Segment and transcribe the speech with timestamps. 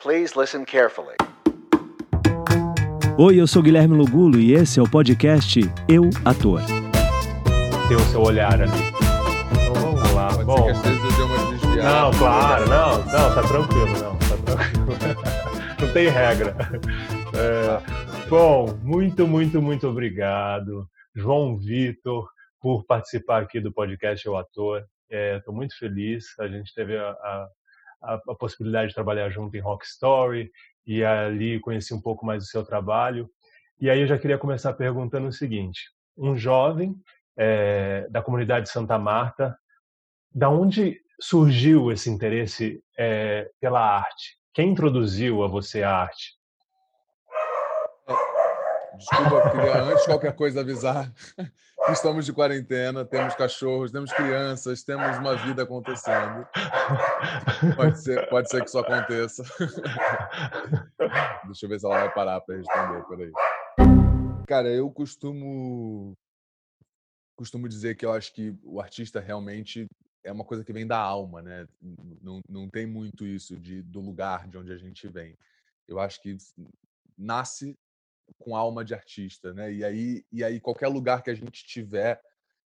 [0.00, 1.16] Please listen carefully.
[3.18, 6.60] Oi, eu sou Guilherme Lugulo e esse é o podcast Eu Ator.
[7.88, 8.70] Ter o seu olhar ali.
[9.50, 10.28] Então vamos lá.
[10.28, 11.82] Pode Bom, ser que às vezes eu dê uma desviada.
[11.82, 14.86] não, claro, não, não, tá tranquilo, não, tá tranquilo.
[15.82, 16.56] não tem regra.
[17.34, 22.28] É, bom, muito, muito, muito obrigado, João Vitor,
[22.60, 24.84] por participar aqui do podcast Eu Ator.
[25.10, 26.38] Estou muito feliz.
[26.38, 27.48] A gente teve a, a,
[28.02, 30.50] a, a possibilidade de trabalhar junto em Rock Story
[30.86, 33.28] e ali conheci um pouco mais do seu trabalho.
[33.80, 36.96] E aí eu já queria começar perguntando o seguinte: um jovem
[37.36, 39.56] é, da comunidade Santa Marta,
[40.34, 44.38] da onde surgiu esse interesse é, pela arte?
[44.54, 46.37] Quem introduziu a você a arte?
[48.98, 51.12] Desculpa, queria antes de qualquer coisa avisar
[51.92, 56.46] estamos de quarentena, temos cachorros, temos crianças, temos uma vida acontecendo.
[57.76, 59.42] Pode ser, pode ser que isso aconteça.
[61.46, 63.32] Deixa eu ver se ela vai parar para responder, peraí.
[64.46, 66.14] Cara, eu costumo
[67.36, 69.86] costumo dizer que eu acho que o artista realmente
[70.24, 71.68] é uma coisa que vem da alma, né?
[72.20, 75.36] Não, não tem muito isso de, do lugar de onde a gente vem.
[75.86, 76.36] Eu acho que
[77.16, 77.76] nasce
[78.38, 79.72] com alma de artista, né?
[79.72, 82.20] E aí, e aí qualquer lugar que a gente tiver,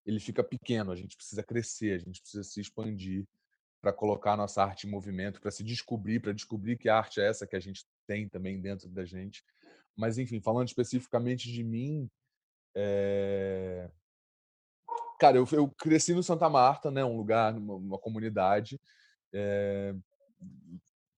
[0.05, 0.91] ele fica pequeno.
[0.91, 3.25] A gente precisa crescer, a gente precisa se expandir
[3.81, 7.27] para colocar a nossa arte em movimento, para se descobrir, para descobrir que arte é
[7.27, 9.43] essa que a gente tem também dentro da gente.
[9.95, 12.09] Mas enfim, falando especificamente de mim,
[12.75, 13.89] é...
[15.19, 17.03] cara, eu, eu cresci no Santa Marta, né?
[17.03, 18.79] Um lugar, uma, uma comunidade.
[19.33, 19.95] É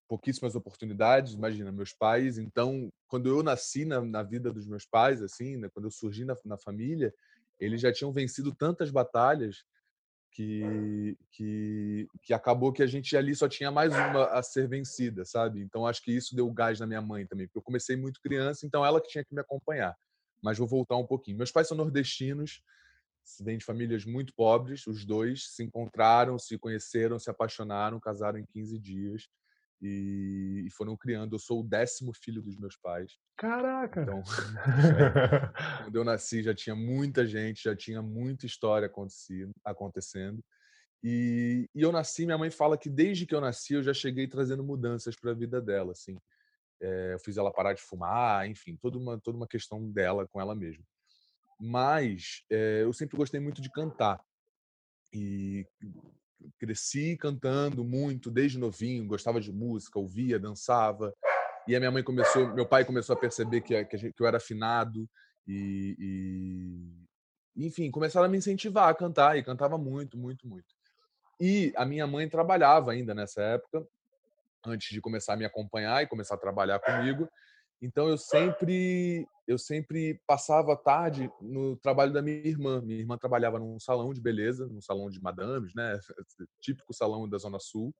[0.08, 2.38] pouquíssimas oportunidades, imagina, meus pais.
[2.38, 6.24] Então, quando eu nasci na, na vida dos meus pais, assim, né, quando eu surgi
[6.24, 7.12] na, na, família,
[7.58, 9.64] eles já tinham vencido tantas batalhas
[10.30, 15.24] que, que, que acabou que a gente ali só tinha mais uma a ser vencida,
[15.24, 15.60] sabe?
[15.60, 18.66] Então, acho que isso deu gás na minha mãe também, porque eu comecei muito criança,
[18.66, 19.96] então ela que tinha que me acompanhar.
[20.42, 21.38] Mas vou voltar um pouquinho.
[21.38, 22.62] Meus pais são nordestinos,
[23.40, 28.44] vêm de famílias muito pobres, os dois se encontraram, se conheceram, se apaixonaram, casaram em
[28.44, 29.28] 15 dias
[29.86, 31.34] e, foram criando.
[31.34, 33.18] Eu sou o décimo filho dos meus pais.
[33.36, 34.02] Caraca!
[34.02, 34.22] Então,
[35.84, 38.90] quando eu nasci já tinha muita gente, já tinha muita história
[39.64, 40.42] acontecendo.
[41.02, 44.26] E, e, eu nasci, minha mãe fala que desde que eu nasci eu já cheguei
[44.26, 46.16] trazendo mudanças para a vida dela, assim.
[46.80, 50.40] É, eu fiz ela parar de fumar, enfim, toda uma, toda uma questão dela com
[50.40, 50.84] ela mesma.
[51.60, 54.20] Mas é, eu sempre gostei muito de cantar.
[55.12, 55.66] E
[56.58, 61.14] cresci cantando muito desde novinho, gostava de música, ouvia, dançava.
[61.66, 65.08] E a minha mãe começou, meu pai começou a perceber que, que, eu era afinado
[65.46, 65.96] e,
[67.56, 70.74] e, enfim, começaram a me incentivar a cantar e cantava muito, muito, muito.
[71.40, 73.86] E a minha mãe trabalhava ainda nessa época,
[74.64, 77.28] antes de começar a me acompanhar e começar a trabalhar comigo.
[77.80, 82.80] Então eu sempre eu sempre passava a tarde no trabalho da minha irmã.
[82.80, 85.98] Minha irmã trabalhava num salão de beleza, num salão de madames, né?
[86.60, 87.94] Típico salão da Zona Sul.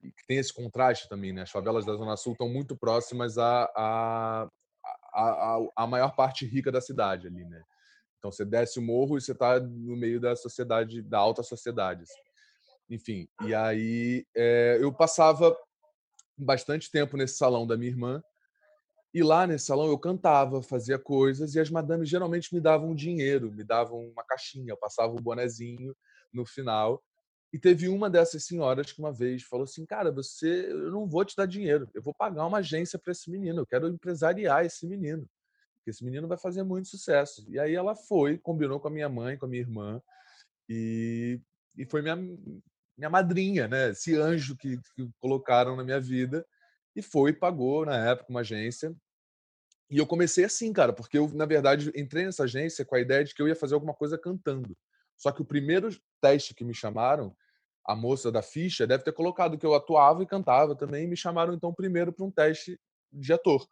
[0.00, 1.42] Que tem esse contraste também, né?
[1.42, 4.48] As favelas da Zona Sul estão muito próximas à, à,
[5.12, 7.62] à, à maior parte rica da cidade ali, né?
[8.18, 12.02] Então você desce o morro e você está no meio da sociedade, da alta sociedade.
[12.02, 12.20] Assim.
[12.90, 15.56] Enfim, e aí é, eu passava
[16.36, 18.22] bastante tempo nesse salão da minha irmã
[19.12, 23.50] e lá nesse salão eu cantava, fazia coisas e as madames geralmente me davam dinheiro,
[23.52, 25.96] me davam uma caixinha, eu passava o bonezinho
[26.32, 27.02] no final.
[27.52, 31.24] E teve uma dessas senhoras que uma vez falou assim: "Cara, você, eu não vou
[31.24, 34.86] te dar dinheiro, eu vou pagar uma agência para esse menino, eu quero empresariar esse
[34.86, 35.26] menino,
[35.76, 37.44] porque esse menino vai fazer muito sucesso".
[37.48, 40.02] E aí ela foi, combinou com a minha mãe, com a minha irmã
[40.68, 41.40] e,
[41.76, 42.16] e foi minha
[42.96, 43.90] minha madrinha, né?
[43.90, 46.44] Esse anjo que, que colocaram na minha vida
[46.94, 48.94] e foi, pagou na época uma agência.
[49.90, 53.24] E eu comecei assim, cara, porque eu, na verdade, entrei nessa agência com a ideia
[53.24, 54.76] de que eu ia fazer alguma coisa cantando.
[55.16, 55.88] Só que o primeiro
[56.20, 57.34] teste que me chamaram,
[57.84, 61.16] a moça da ficha deve ter colocado que eu atuava e cantava também, e me
[61.16, 62.78] chamaram então primeiro para um teste
[63.10, 63.66] de ator.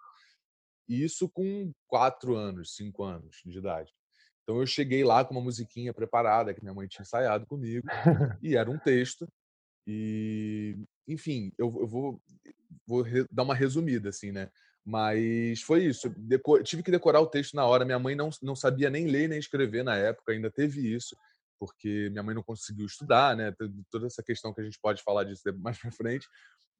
[0.89, 3.93] E isso com quatro anos, cinco anos de idade.
[4.43, 7.87] Então eu cheguei lá com uma musiquinha preparada que minha mãe tinha ensaiado comigo,
[8.43, 9.29] e era um texto.
[9.87, 10.77] E,
[11.07, 12.21] enfim, eu, eu vou
[12.87, 14.51] vou dar uma resumida, assim, né?
[14.85, 16.09] Mas foi isso.
[16.17, 17.85] Deco tive que decorar o texto na hora.
[17.85, 21.17] Minha mãe não, não sabia nem ler nem escrever na época, ainda teve isso,
[21.59, 23.53] porque minha mãe não conseguiu estudar, né?
[23.91, 26.29] Toda essa questão que a gente pode falar disso mais para frente.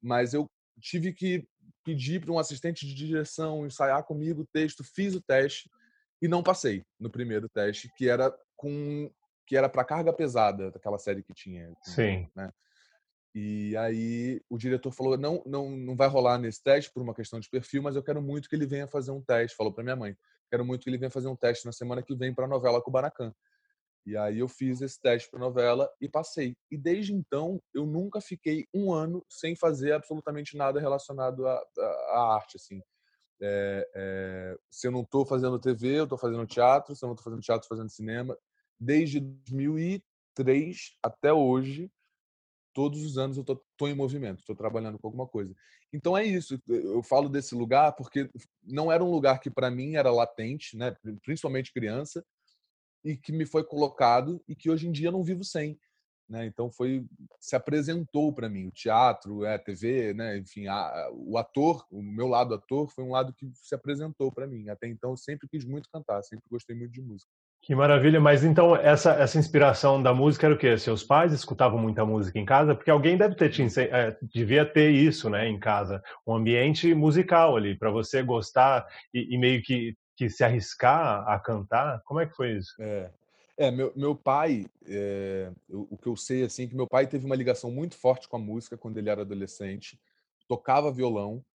[0.01, 0.49] Mas eu
[0.79, 1.45] tive que
[1.83, 5.69] pedir para um assistente de direção ensaiar comigo o texto, fiz o teste
[6.21, 9.11] e não passei no primeiro teste, que era com
[9.45, 11.73] que era para carga pesada, daquela série que tinha.
[11.81, 12.29] Sim.
[12.35, 12.51] Né?
[13.39, 17.39] E aí o diretor falou: não, não, não vai rolar nesse teste por uma questão
[17.39, 19.55] de perfil, mas eu quero muito que ele venha fazer um teste.
[19.55, 20.17] Falou para minha mãe:
[20.49, 22.81] quero muito que ele venha fazer um teste na semana que vem para a novela
[22.81, 23.31] Kubanacan.
[24.07, 26.57] E aí eu fiz esse teste para novela e passei.
[26.71, 31.63] E desde então eu nunca fiquei um ano sem fazer absolutamente nada relacionado à,
[32.09, 32.81] à arte, assim.
[33.39, 36.95] É, é, se eu não estou fazendo TV, eu estou fazendo teatro.
[36.95, 38.35] Se eu não estou fazendo teatro, estou fazendo cinema.
[38.79, 41.91] Desde 2003 até hoje,
[42.77, 45.51] todos os anos eu estou em movimento, estou trabalhando com alguma coisa.
[45.91, 46.61] Então é isso.
[46.67, 48.29] Eu falo desse lugar porque
[48.63, 50.95] não era um lugar que para mim era latente, né?
[51.23, 52.23] Principalmente criança
[53.03, 55.79] e que me foi colocado e que hoje em dia não vivo sem.
[56.29, 56.45] Né?
[56.45, 57.03] Então foi
[57.39, 60.37] se apresentou para mim o teatro, a TV, né?
[60.37, 64.45] enfim, a, o ator, o meu lado ator foi um lado que se apresentou para
[64.45, 64.69] mim.
[64.69, 67.31] Até então eu sempre quis muito cantar, sempre gostei muito de música.
[67.61, 68.19] Que maravilha!
[68.19, 70.77] Mas então essa essa inspiração da música era o quê?
[70.77, 72.73] Seus pais escutavam muita música em casa?
[72.73, 77.57] Porque alguém deve ter te é, devia ter isso, né, em casa, um ambiente musical
[77.57, 82.01] ali para você gostar e, e meio que que se arriscar a cantar?
[82.03, 82.73] Como é que foi isso?
[82.81, 83.11] É,
[83.55, 87.05] é meu, meu pai, é, o, o, que eu sei assim, é que meu pai
[87.05, 89.99] teve uma ligação muito forte com a música quando ele era adolescente,
[90.47, 91.45] tocava violão,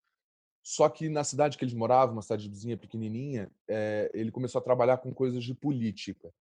[0.63, 4.63] só que na cidade que eles moravam, uma cidade vizinha pequenininha, é, ele começou a
[4.63, 6.33] trabalhar com coisas de política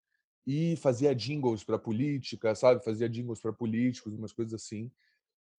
[0.46, 2.84] e fazia jingles para política, sabe?
[2.84, 4.92] Fazia jingles para políticos, umas coisas assim.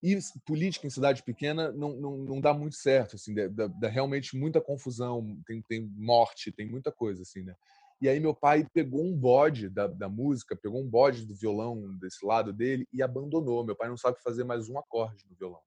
[0.02, 4.36] E política em cidade pequena não, não, não dá muito certo, assim, dá, dá, realmente
[4.36, 7.56] muita confusão, tem, tem morte, tem muita coisa, assim, né?
[8.02, 11.96] E aí meu pai pegou um bode da, da música, pegou um bode do violão
[11.98, 13.66] desse lado dele e abandonou.
[13.66, 15.62] Meu pai não sabe fazer mais um acorde no violão.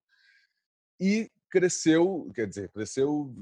[1.00, 3.32] E cresceu, quer dizer, cresceu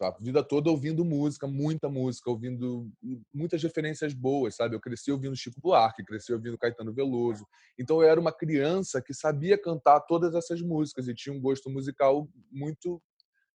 [0.00, 2.90] a vida toda ouvindo música, muita música, ouvindo
[3.32, 4.74] muitas referências boas, sabe?
[4.76, 7.46] Eu cresci ouvindo Chico Buarque, cresci ouvindo Caetano Veloso.
[7.78, 11.70] Então eu era uma criança que sabia cantar todas essas músicas e tinha um gosto
[11.70, 13.02] musical muito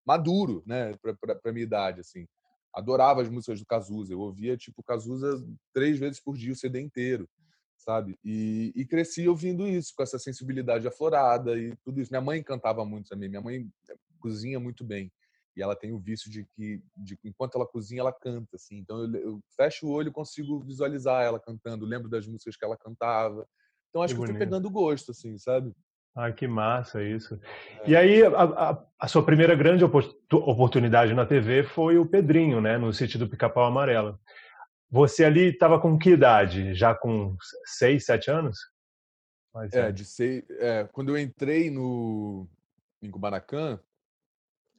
[0.06, 0.94] maduro, né,
[1.42, 2.28] para minha idade assim.
[2.74, 5.42] Adorava as músicas do Cazuza, eu ouvia tipo Cazuza
[5.74, 7.30] três vezes por dia o CD inteiro
[7.77, 8.18] sabe?
[8.24, 12.12] E, e, cresci ouvindo isso, com essa sensibilidade aflorada e tudo isso.
[12.12, 13.30] Minha mãe cantava muito também.
[13.30, 15.12] Minha mãe eh, cozinha muito bem
[15.56, 18.77] e ela tem o vício de que, de, enquanto ela cozinha, ela canta, assim.
[18.77, 22.66] Então eu, eu fecho o olho, e consigo visualizar ela cantando, lembro das músicas que
[22.66, 23.48] ela cantava.
[23.89, 25.72] Então acho que, que eu fui pegando gosto, assim, sabe?
[26.13, 27.39] Ah, que massa isso.
[27.81, 27.89] É.
[27.89, 32.77] E aí, a, a, a, sua primeira grande oportunidade na TV foi o Pedrinho, né,
[32.77, 34.18] no sítio do Pica-Pau Amarelo.
[34.90, 36.74] Você ali estava com que idade?
[36.74, 37.36] Já com
[37.66, 38.58] seis, sete anos?
[39.54, 40.44] Mas, é, é, de seis.
[40.60, 42.48] É, quando eu entrei no
[43.02, 43.80] em Kubanacan,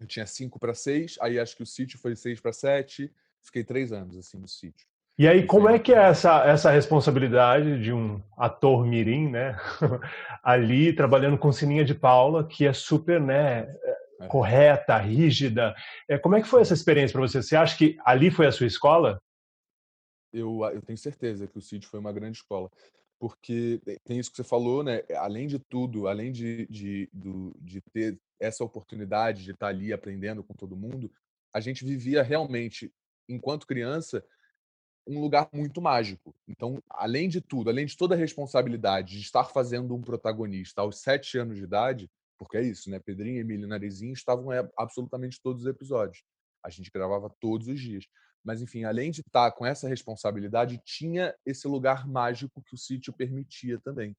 [0.00, 1.16] eu tinha cinco para seis.
[1.20, 3.12] Aí acho que o sítio foi seis para sete.
[3.42, 4.86] Fiquei três anos assim no sítio.
[5.18, 9.56] E aí, como é que é essa, essa responsabilidade de um ator mirim, né?
[10.44, 13.66] ali trabalhando com Sininha de Paula, que é super, né?
[14.20, 14.26] É.
[14.28, 15.74] Correta, rígida.
[16.06, 17.42] É, como é que foi essa experiência para você?
[17.42, 19.18] Você acha que ali foi a sua escola?
[20.32, 22.70] Eu, eu tenho certeza que o Cid foi uma grande escola.
[23.18, 25.02] Porque tem isso que você falou, né?
[25.16, 27.08] Além de tudo, além de, de,
[27.58, 31.10] de ter essa oportunidade de estar ali aprendendo com todo mundo,
[31.52, 32.92] a gente vivia realmente,
[33.26, 34.22] enquanto criança,
[35.06, 36.34] um lugar muito mágico.
[36.46, 41.00] Então, além de tudo, além de toda a responsabilidade de estar fazendo um protagonista aos
[41.00, 42.98] sete anos de idade, porque é isso, né?
[42.98, 46.22] Pedrinho, Emílio e Narizinho estavam em absolutamente todos os episódios.
[46.62, 48.04] A gente gravava todos os dias.
[48.46, 53.12] Mas, enfim, além de estar com essa responsabilidade, tinha esse lugar mágico que o sítio
[53.12, 54.16] permitia também.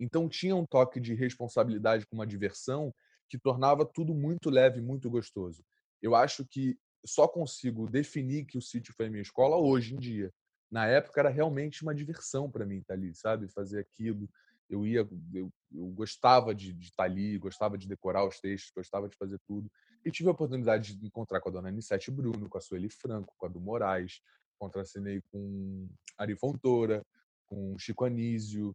[0.00, 2.90] Então, tinha um toque de responsabilidade com uma diversão
[3.28, 5.62] que tornava tudo muito leve, muito gostoso.
[6.00, 10.32] Eu acho que só consigo definir que o sítio foi minha escola hoje em dia.
[10.70, 13.46] Na época era realmente uma diversão para mim estar ali, sabe?
[13.48, 14.26] Fazer aquilo.
[14.70, 19.06] Eu ia, eu, eu gostava de, de estar ali, gostava de decorar os textos, gostava
[19.06, 19.70] de fazer tudo.
[20.04, 23.34] E tive a oportunidade de encontrar com a dona Anissete Bruno, com a Sueli Franco,
[23.36, 24.20] com a do Moraes,
[24.58, 27.04] contracenei com Ari Fontoura,
[27.46, 28.74] com Chico Anísio,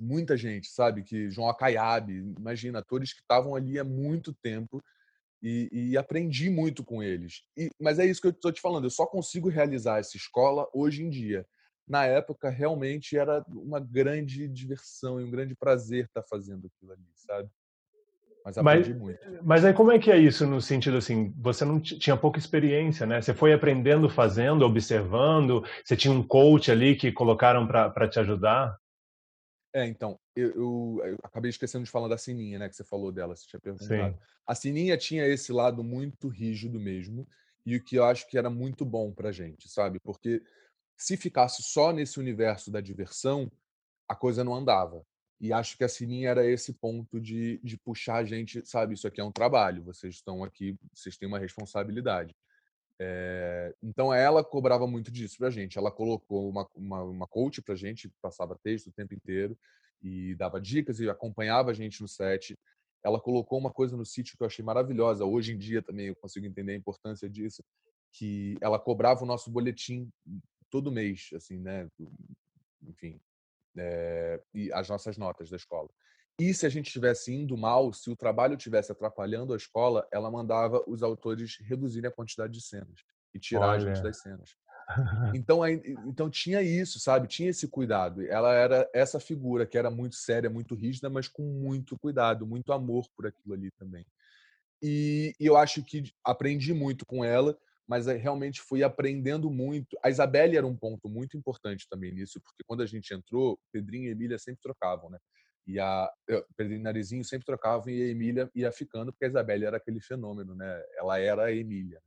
[0.00, 1.02] muita gente, sabe?
[1.02, 4.82] Que João Acaiabe, imagina, atores que estavam ali há muito tempo
[5.42, 7.44] e, e aprendi muito com eles.
[7.56, 10.68] E, mas é isso que eu estou te falando, eu só consigo realizar essa escola
[10.72, 11.46] hoje em dia.
[11.86, 17.08] Na época, realmente era uma grande diversão e um grande prazer estar fazendo aquilo ali,
[17.14, 17.50] sabe?
[18.44, 19.18] Mas aprendi mas, muito.
[19.42, 23.06] Mas aí como é que é isso no sentido assim, você não tinha pouca experiência,
[23.06, 23.20] né?
[23.20, 28.78] Você foi aprendendo fazendo, observando, você tinha um coach ali que colocaram para te ajudar?
[29.72, 33.12] É, então, eu, eu, eu, acabei esquecendo de falar da Sininha, né, que você falou
[33.12, 34.14] dela, você tinha perguntado.
[34.14, 34.18] Sim.
[34.44, 37.26] A Sininha tinha esse lado muito rígido mesmo,
[37.64, 40.00] e o que eu acho que era muito bom pra gente, sabe?
[40.00, 40.42] Porque
[40.96, 43.50] se ficasse só nesse universo da diversão,
[44.08, 45.04] a coisa não andava.
[45.40, 48.92] E acho que a Sininha era esse ponto de, de puxar a gente, sabe?
[48.92, 52.36] Isso aqui é um trabalho, vocês estão aqui, vocês têm uma responsabilidade.
[52.98, 55.78] É, então ela cobrava muito disso pra gente.
[55.78, 59.56] Ela colocou uma, uma, uma coach pra gente, passava texto o tempo inteiro
[60.02, 62.58] e dava dicas e acompanhava a gente no set.
[63.02, 65.24] Ela colocou uma coisa no sítio que eu achei maravilhosa.
[65.24, 67.64] Hoje em dia também eu consigo entender a importância disso,
[68.12, 70.10] que ela cobrava o nosso boletim
[70.68, 71.88] todo mês, assim, né?
[72.82, 73.18] Enfim,
[73.76, 75.88] é, e as nossas notas da escola.
[76.38, 80.30] E se a gente estivesse indo mal, se o trabalho estivesse atrapalhando a escola, ela
[80.30, 83.76] mandava os autores reduzirem a quantidade de cenas e tirar Olha.
[83.76, 84.50] a gente das cenas.
[85.36, 87.28] Então, então tinha isso, sabe?
[87.28, 88.26] Tinha esse cuidado.
[88.26, 92.72] Ela era essa figura que era muito séria, muito rígida, mas com muito cuidado, muito
[92.72, 94.04] amor por aquilo ali também.
[94.82, 97.56] E, e eu acho que aprendi muito com ela
[97.90, 99.98] mas realmente fui aprendendo muito.
[100.00, 104.08] A Isabelle era um ponto muito importante também nisso, porque quando a gente entrou, Pedrinho
[104.08, 105.18] e Emília sempre trocavam, né?
[105.66, 106.08] E a
[106.56, 110.00] Pedrinho e Narizinho sempre trocavam e a Emília ia ficando, porque a Isabelle era aquele
[110.00, 110.80] fenômeno, né?
[110.96, 112.00] Ela era a Emília.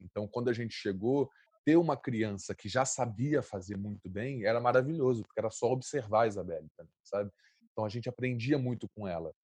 [0.00, 1.30] Então, quando a gente chegou,
[1.66, 6.22] ter uma criança que já sabia fazer muito bem era maravilhoso, porque era só observar
[6.22, 6.66] a Isabelle,
[7.04, 7.30] sabe?
[7.70, 9.34] Então a gente aprendia muito com ela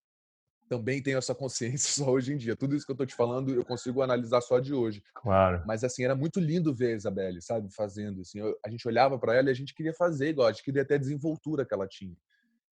[0.68, 2.56] também tenho essa consciência só hoje em dia.
[2.56, 5.02] Tudo isso que eu estou te falando, eu consigo analisar só de hoje.
[5.14, 5.62] Claro.
[5.66, 8.20] Mas, assim, era muito lindo ver a Isabelle, sabe, fazendo.
[8.20, 10.64] Assim, eu, a gente olhava para ela e a gente queria fazer igual, a gente
[10.64, 12.16] queria ter a desenvoltura que ela tinha.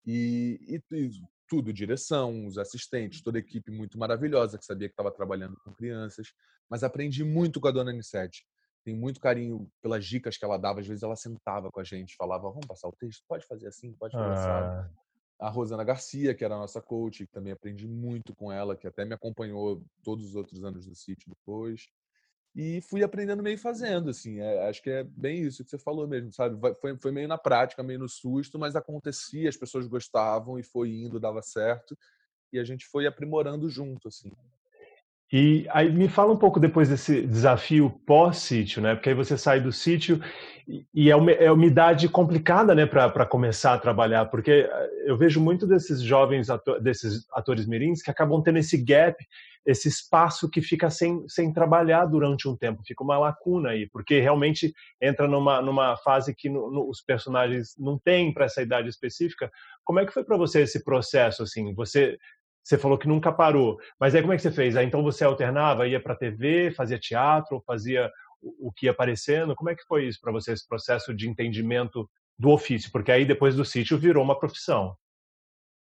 [0.06, 1.10] E, e, e
[1.48, 5.74] tudo, direção, os assistentes, toda a equipe muito maravilhosa, que sabia que estava trabalhando com
[5.74, 6.28] crianças.
[6.70, 8.46] Mas aprendi muito com a dona Anissete.
[8.86, 10.80] Tenho muito carinho pelas dicas que ela dava.
[10.80, 13.24] Às vezes ela sentava com a gente, falava, vamos passar o texto?
[13.28, 14.82] Pode fazer assim, pode fazer ah.
[14.82, 15.09] assim
[15.40, 18.86] a Rosana Garcia, que era a nossa coach, que também aprendi muito com ela, que
[18.86, 21.88] até me acompanhou todos os outros anos do sítio depois.
[22.56, 24.40] E fui aprendendo meio fazendo, assim.
[24.40, 26.60] É, acho que é bem isso que você falou mesmo, sabe?
[26.82, 30.90] Foi, foi meio na prática, meio no susto, mas acontecia, as pessoas gostavam e foi
[30.90, 31.98] indo, dava certo.
[32.52, 34.32] E a gente foi aprimorando junto, assim.
[35.32, 38.96] E aí me fala um pouco depois desse desafio pós-sítio, né?
[38.96, 40.20] Porque aí você sai do sítio
[40.94, 45.18] e é uma, é uma idade complicada, né, para começar a trabalhar, porque eh, eu
[45.18, 49.16] vejo muito desses jovens ator, desses atores mirins que acabam tendo esse gap,
[49.66, 54.20] esse espaço que fica sem, sem trabalhar durante um tempo, fica uma lacuna aí, porque
[54.20, 58.90] realmente entra numa, numa fase que no, no, os personagens não têm para essa idade
[58.90, 59.52] específica.
[59.84, 61.74] Como é que foi para você esse processo assim?
[61.74, 62.18] Você
[62.70, 63.80] você falou que nunca parou.
[64.00, 64.76] Mas aí como é que você fez?
[64.78, 68.12] Aí, então você alternava, ia para TV, fazia teatro, fazia
[68.42, 69.56] o, que ia aparecendo?
[69.56, 72.92] Como é que foi isso para você, esse processo de entendimento do ofício?
[72.92, 74.96] Porque aí depois do sítio virou uma profissão.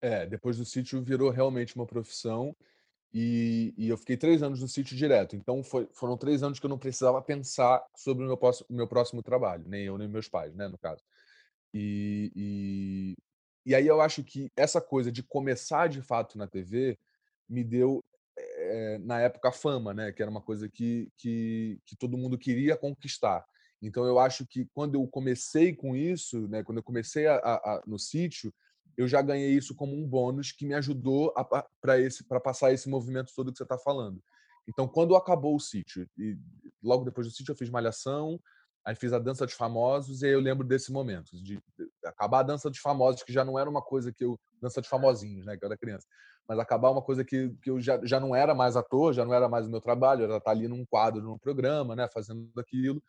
[0.01, 2.56] É, depois do sítio virou realmente uma profissão
[3.13, 5.36] e, e eu fiquei três anos no sítio direto.
[5.36, 8.88] Então foi, foram três anos que eu não precisava pensar sobre o meu, o meu
[8.88, 11.03] próximo trabalho, nem eu nem meus pais, né, no caso.
[11.74, 13.18] E, e,
[13.65, 16.98] e aí eu acho que essa coisa de começar de fato na TV
[17.48, 18.03] me deu
[18.38, 20.12] é, na época a fama, né?
[20.12, 23.46] Que era uma coisa que, que, que todo mundo queria conquistar.
[23.82, 26.63] Então eu acho que quando eu comecei com isso, né?
[26.63, 28.53] Quando eu comecei a, a, no sítio,
[28.98, 31.34] eu já ganhei isso como um bônus que me ajudou
[31.82, 34.22] para esse para passar esse movimento todo que você está falando.
[34.67, 36.38] Então quando acabou o sítio e
[36.82, 38.39] logo depois do sítio eu fiz malhação,
[38.86, 41.60] Aí fiz a dança dos famosos e aí eu lembro desse momento, de
[42.24, 44.39] acabar a dança dos famosos, que já não era uma coisa que eu.
[44.62, 45.58] Dança dos famosinhos, né?
[45.58, 46.08] Que eu era criança.
[46.48, 49.34] Mas acabar uma coisa que, que eu já, já não era mais ator, já não
[49.34, 52.08] era mais o meu trabalho, era estar ali num quadro, num programa, né?
[52.13, 53.03] Fazendo aquilo.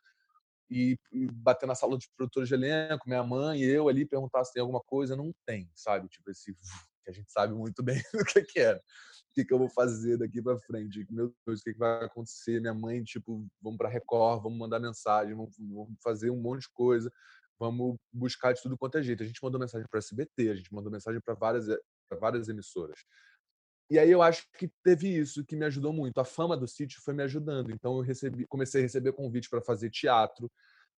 [0.71, 4.45] E, e bater na sala de produtores de elenco, minha mãe e eu ali perguntar
[4.45, 6.09] se tem alguma coisa, não tem, sabe?
[6.09, 6.57] Tipo, esse
[7.05, 8.83] que a gente sabe muito bem o que, que era
[9.35, 11.05] que, que eu vou fazer daqui para frente?
[11.11, 12.61] Meu Deus, o que, que vai acontecer?
[12.61, 16.71] Minha mãe, tipo, vamos para Record, vamos mandar mensagem, vamos, vamos, fazer um monte de
[16.73, 17.13] coisa,
[17.65, 19.23] vamos buscar de tudo quanto é jeito.
[19.23, 21.67] A gente mandou mensagem para SBT, a gente mandou mensagem para várias,
[22.21, 22.99] várias emissoras.
[23.91, 26.19] E aí eu acho que teve isso que me ajudou muito.
[26.19, 27.71] A fama do sítio foi me ajudando.
[27.71, 30.51] Então eu recebi, comecei a receber convite para fazer teatro,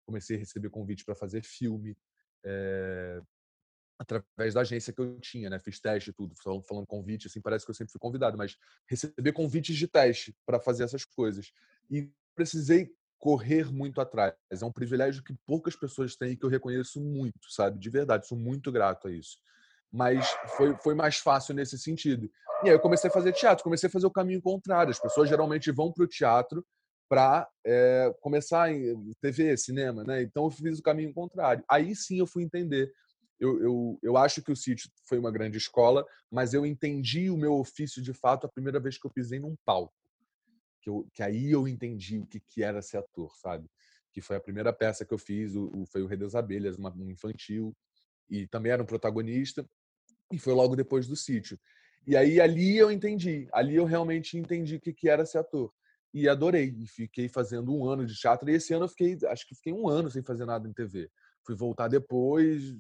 [0.04, 1.96] comecei a receber convite para fazer filme.
[2.44, 3.20] É,
[3.98, 5.58] através da agência que eu tinha, né?
[5.58, 8.56] Fiz teste e tudo, falando convite, assim, parece que eu sempre fui convidado, mas
[8.86, 11.50] receber convites de teste para fazer essas coisas.
[11.90, 14.34] E precisei correr muito atrás.
[14.50, 17.78] É um privilégio que poucas pessoas têm e que eu reconheço muito, sabe?
[17.78, 19.38] De verdade, sou muito grato a isso.
[19.92, 22.30] Mas foi, foi mais fácil nesse sentido.
[22.64, 24.90] E aí eu comecei a fazer teatro, comecei a fazer o caminho contrário.
[24.90, 26.64] As pessoas geralmente vão para o teatro
[27.08, 30.22] para é, começar em TV, cinema, né?
[30.22, 31.64] Então eu fiz o caminho contrário.
[31.68, 32.92] Aí sim eu fui entender
[33.38, 37.36] eu, eu, eu acho que o sítio foi uma grande escola, mas eu entendi o
[37.36, 39.94] meu ofício de fato a primeira vez que eu pisei num palco.
[40.86, 43.68] Que, eu, que aí eu entendi o que, que era ser ator, sabe?
[44.12, 46.78] Que foi a primeira peça que eu fiz, o, o foi o Rei das Abelhas,
[46.78, 47.76] uma, um infantil,
[48.30, 49.68] e também era um protagonista.
[50.32, 51.58] E foi logo depois do sítio.
[52.06, 55.72] E aí ali eu entendi, ali eu realmente entendi o que, que era ser ator.
[56.14, 58.48] E adorei, e fiquei fazendo um ano de teatro.
[58.48, 61.10] E esse ano eu fiquei, acho que fiquei um ano sem fazer nada em TV.
[61.44, 62.76] Fui voltar depois,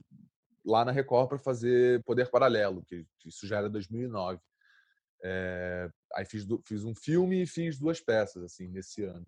[0.64, 4.40] lá na Record, para fazer Poder Paralelo, que isso já era 2009.
[5.24, 9.26] É, aí fiz, fiz um filme e fiz duas peças, assim, nesse ano.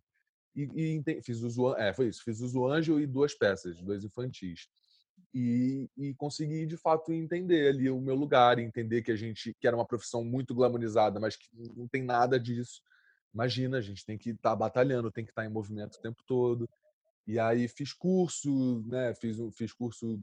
[0.56, 4.68] E, e fiz o é, foi isso, fiz o Anjo e duas peças, dois infantis.
[5.34, 9.66] E, e, consegui de fato entender ali o meu lugar, entender que a gente que
[9.66, 12.80] era uma profissão muito glamorizada, mas que não tem nada disso.
[13.32, 16.00] Imagina, a gente tem que estar tá batalhando, tem que estar tá em movimento o
[16.00, 16.68] tempo todo.
[17.26, 19.14] E aí fiz curso, né?
[19.14, 20.20] Fiz fiz curso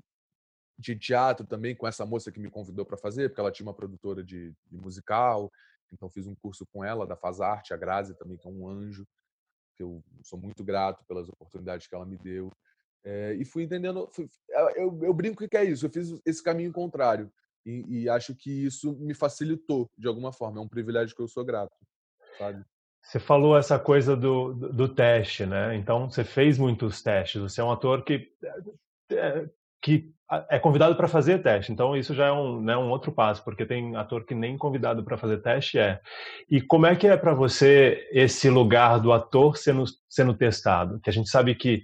[0.77, 3.73] de teatro também com essa moça que me convidou para fazer, porque ela tinha uma
[3.73, 5.51] produtora de, de, musical.
[5.91, 8.67] Então fiz um curso com ela da Faz Arte, a Grazi também que é um
[8.67, 9.07] anjo,
[9.75, 12.51] que eu sou muito grato pelas oportunidades que ela me deu.
[13.03, 14.09] É, e fui entendendo.
[14.11, 14.27] Fui,
[14.75, 15.85] eu, eu, brinco que é isso.
[15.85, 17.31] Eu fiz esse caminho contrário.
[17.63, 20.59] E, e, acho que isso me facilitou de alguma forma.
[20.59, 21.75] É um privilégio que eu sou grato,
[22.37, 22.63] sabe?
[23.01, 25.75] Você falou essa coisa do, do, do teste, né?
[25.75, 27.41] Então, você fez muitos testes.
[27.41, 28.31] Você é um ator que,
[29.11, 29.49] é,
[29.81, 30.11] que
[30.49, 31.71] é convidado para fazer teste.
[31.71, 35.03] Então, isso já é um, né, um outro passo, porque tem ator que nem convidado
[35.03, 35.99] para fazer teste é.
[36.49, 40.99] E como é que é para você esse lugar do ator sendo, sendo testado?
[40.99, 41.83] Que a gente sabe que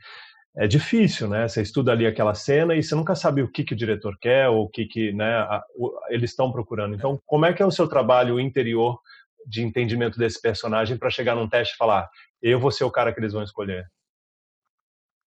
[0.56, 1.48] é difícil, né?
[1.48, 4.50] Você estuda ali aquela cena e você nunca sabe o que, que o diretor quer
[4.50, 6.96] ou o que, que né, a, o, eles estão procurando.
[6.96, 9.00] Então, como é que é o seu trabalho interior
[9.48, 12.10] de entendimento desse personagem para chegar num teste e falar,
[12.42, 13.86] eu vou ser o cara que eles vão escolher?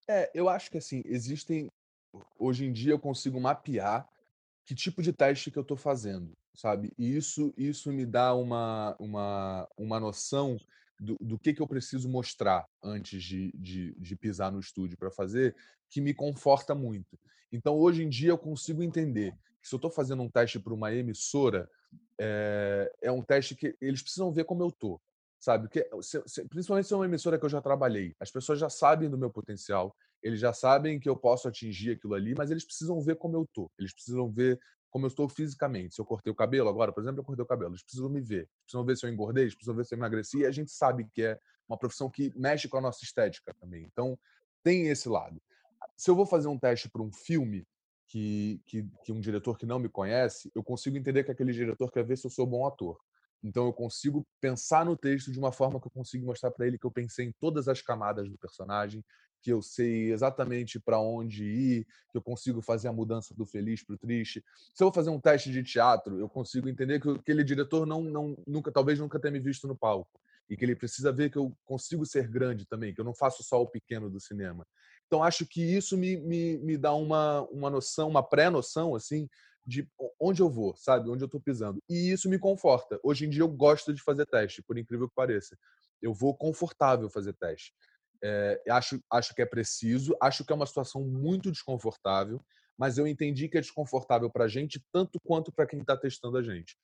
[0.09, 1.71] É, eu acho que assim, existem.
[2.39, 4.09] Hoje em dia eu consigo mapear
[4.65, 6.93] que tipo de teste que eu estou fazendo, sabe?
[6.99, 10.59] E isso, isso me dá uma, uma, uma noção
[10.99, 15.11] do, do que, que eu preciso mostrar antes de, de, de pisar no estúdio para
[15.11, 15.55] fazer,
[15.91, 17.19] que me conforta muito.
[17.53, 20.75] Então, hoje em dia, eu consigo entender que se eu estou fazendo um teste para
[20.75, 21.71] uma emissora,
[22.19, 25.01] é, é, um teste que eles precisam ver como eu tô,
[25.39, 25.65] sabe?
[25.65, 28.69] Porque, se, se, principalmente se é uma emissora que eu já trabalhei, as pessoas já
[28.69, 29.95] sabem do meu potencial,
[30.25, 33.47] eles já sabem que eu posso atingir aquilo ali, mas eles precisam ver como eu
[33.53, 34.59] tô, eles precisam ver
[34.95, 35.97] como eu estou fisicamente.
[35.97, 37.73] Se eu cortei o cabelo agora, por exemplo, eu cortei o cabelo.
[37.73, 38.49] Eles precisam me ver.
[38.65, 40.39] Precisam ver se eu engordei, eles precisam ver se eu emagreci.
[40.39, 41.37] E a gente sabe que é
[41.69, 43.83] uma profissão que mexe com a nossa estética também.
[43.91, 44.17] Então,
[44.63, 45.43] tem esse lado.
[45.97, 47.67] Se eu vou fazer um teste para um filme
[48.07, 51.91] que, que, que um diretor que não me conhece, eu consigo entender que aquele diretor
[51.91, 52.97] quer ver se eu sou bom ator.
[53.45, 56.79] Então eu consigo pensar no texto de uma forma que eu consigo mostrar para ele
[56.79, 59.05] que eu pensei em todas as camadas do personagem,
[59.43, 63.85] que eu sei exatamente para onde ir, que eu consigo fazer a mudança do feliz
[63.85, 64.43] para o triste.
[64.75, 68.01] Se eu vou fazer um teste de teatro, eu consigo entender que aquele diretor não,
[68.03, 71.37] não nunca talvez nunca tenha me visto no palco e que ele precisa ver que
[71.37, 74.67] eu consigo ser grande também, que eu não faço só o pequeno do cinema.
[75.07, 79.29] Então acho que isso me, me, me dá uma, uma noção, uma pré-noção assim
[79.67, 79.89] de
[80.21, 81.09] onde eu vou, sabe?
[81.11, 81.83] Onde eu estou pisando.
[81.89, 82.99] E isso me conforta.
[83.03, 85.57] Hoje em dia eu gosto de fazer teste, por incrível que pareça.
[86.03, 87.75] Eu vou confortável fazer teste.
[88.23, 92.43] É, acho, acho que é preciso, acho que é uma situação muito desconfortável,
[92.77, 96.39] mas eu entendi que é desconfortável para a gente tanto quanto para quem está testando
[96.39, 96.77] a gente.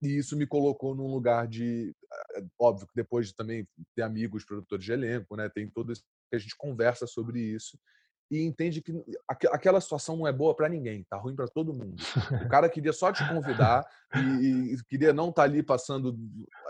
[0.00, 1.94] E isso me colocou num lugar de.
[2.36, 6.04] Eh, óbvio que depois de também ter amigos, produtores de elenco, né, tem todo isso
[6.30, 7.78] que a gente conversa sobre isso
[8.30, 8.92] e entende que
[9.28, 11.96] aquela situação não é boa para ninguém, tá ruim para todo mundo.
[12.44, 16.18] O cara queria só te convidar e, e queria não estar tá ali passando,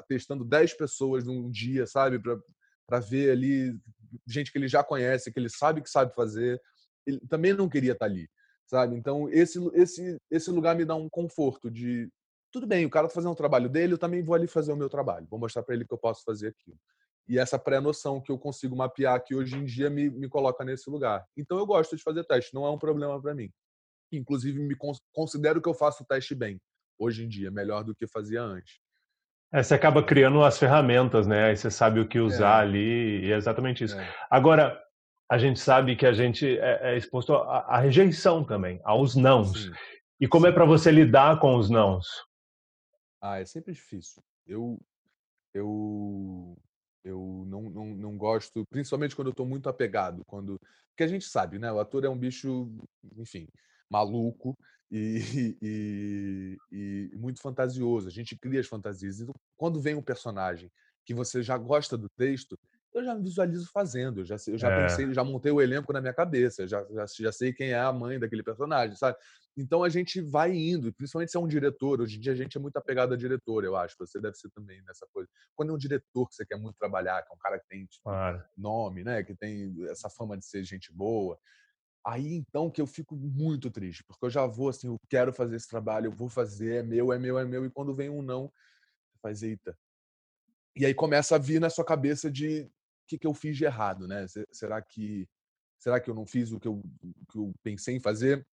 [0.08, 3.76] testando 10 pessoas num dia, sabe, para ver ali
[4.26, 6.60] gente que ele já conhece, que ele sabe que sabe fazer.
[7.04, 8.28] Ele também não queria estar tá ali,
[8.66, 8.94] sabe?
[8.94, 12.08] Então esse esse esse lugar me dá um conforto de
[12.52, 14.76] tudo bem, o cara está fazendo o trabalho dele, eu também vou ali fazer o
[14.76, 15.26] meu trabalho.
[15.28, 16.78] Vou mostrar para ele que eu posso fazer aquilo
[17.28, 20.88] e essa pré-noção que eu consigo mapear que hoje em dia me, me coloca nesse
[20.88, 21.24] lugar.
[21.36, 23.50] Então eu gosto de fazer teste, não é um problema para mim.
[24.10, 24.74] Inclusive me
[25.12, 26.58] considero que eu faço o teste bem
[26.98, 28.80] hoje em dia, melhor do que fazia antes.
[29.52, 31.44] É, você acaba criando as ferramentas, né?
[31.44, 32.68] Aí você sabe o que usar é.
[32.68, 33.98] ali, e é exatamente isso.
[33.98, 34.14] É.
[34.30, 34.82] Agora,
[35.30, 39.64] a gente sabe que a gente é, é exposto à, rejeição também, aos nãos.
[39.64, 39.72] Sim.
[40.20, 42.06] E como é para você lidar com os nãos?
[43.22, 44.22] Ah, é sempre difícil.
[44.46, 44.78] Eu,
[45.54, 46.56] eu
[47.08, 50.60] eu não, não, não gosto, principalmente quando eu estou muito apegado, quando
[50.98, 51.70] porque a gente sabe, né?
[51.70, 52.68] O ator é um bicho,
[53.16, 53.46] enfim,
[53.88, 54.58] maluco
[54.90, 58.08] e, e, e, muito fantasioso.
[58.08, 59.20] A gente cria as fantasias.
[59.20, 60.68] Então, quando vem um personagem
[61.04, 62.58] que você já gosta do texto,
[62.98, 64.82] eu já me visualizo fazendo, eu já, eu já é.
[64.82, 67.92] pensei, já montei o elenco na minha cabeça, já, já, já sei quem é a
[67.92, 69.16] mãe daquele personagem, sabe?
[69.56, 72.00] Então a gente vai indo, principalmente se é um diretor.
[72.00, 73.96] Hoje em dia a gente é muito apegado a diretor, eu acho.
[73.98, 75.28] Você deve ser também nessa coisa.
[75.56, 77.84] Quando é um diretor que você quer muito trabalhar, que é um cara que tem
[77.86, 78.08] tipo,
[78.56, 79.24] nome, né?
[79.24, 81.36] Que tem essa fama de ser gente boa.
[82.06, 85.56] Aí então que eu fico muito triste, porque eu já vou assim, eu quero fazer
[85.56, 88.22] esse trabalho, eu vou fazer, é meu, é meu, é meu, e quando vem um
[88.22, 88.50] não,
[89.20, 89.76] faz eita.
[90.76, 92.70] E aí começa a vir na sua cabeça de
[93.08, 94.26] que, que eu fiz de errado, né?
[94.52, 95.28] Será que
[95.78, 98.46] será que eu não fiz o que eu, o que eu pensei em fazer?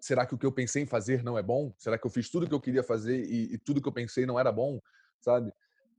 [0.00, 1.74] Será que o que eu pensei em fazer não é bom?
[1.76, 3.92] Será que eu fiz tudo o que eu queria fazer e, e tudo que eu
[3.92, 4.80] pensei não era bom?
[5.20, 5.52] Sabe?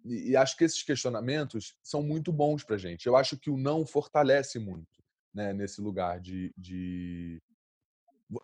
[0.04, 3.06] E, e acho que esses questionamentos são muito bons para gente.
[3.06, 7.42] Eu acho que o não fortalece muito né, nesse lugar de, de...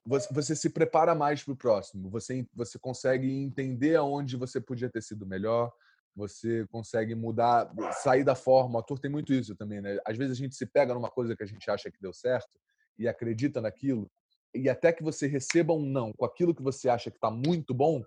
[0.05, 5.01] Você, se prepara mais para o próximo, você, você consegue entender aonde você podia ter
[5.01, 5.71] sido melhor,
[6.17, 8.77] você consegue mudar, sair da forma.
[8.77, 9.99] O ator tem muito isso também, né?
[10.03, 12.49] Às vezes a gente se pega numa coisa que a gente acha que deu certo
[12.97, 14.09] e acredita naquilo,
[14.51, 17.71] e até que você receba um não com aquilo que você acha que está muito
[17.71, 18.03] bom,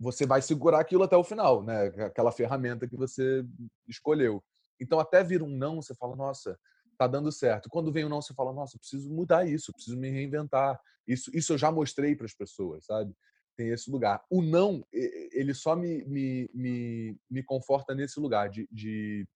[0.00, 1.86] você vai segurar aquilo até o final, né?
[2.04, 3.44] Aquela ferramenta que você
[3.86, 4.42] escolheu.
[4.80, 6.58] Então, até vir um não, você fala, nossa,
[6.96, 7.68] tá dando certo.
[7.68, 10.80] Quando vem o um não, você fala, nossa, preciso mudar isso, preciso me reinventar.
[11.06, 13.14] Isso, isso eu já mostrei para as pessoas, sabe?
[13.58, 14.24] Tem esse lugar.
[14.30, 19.26] O não, ele só me, me, me, me conforta nesse lugar de, de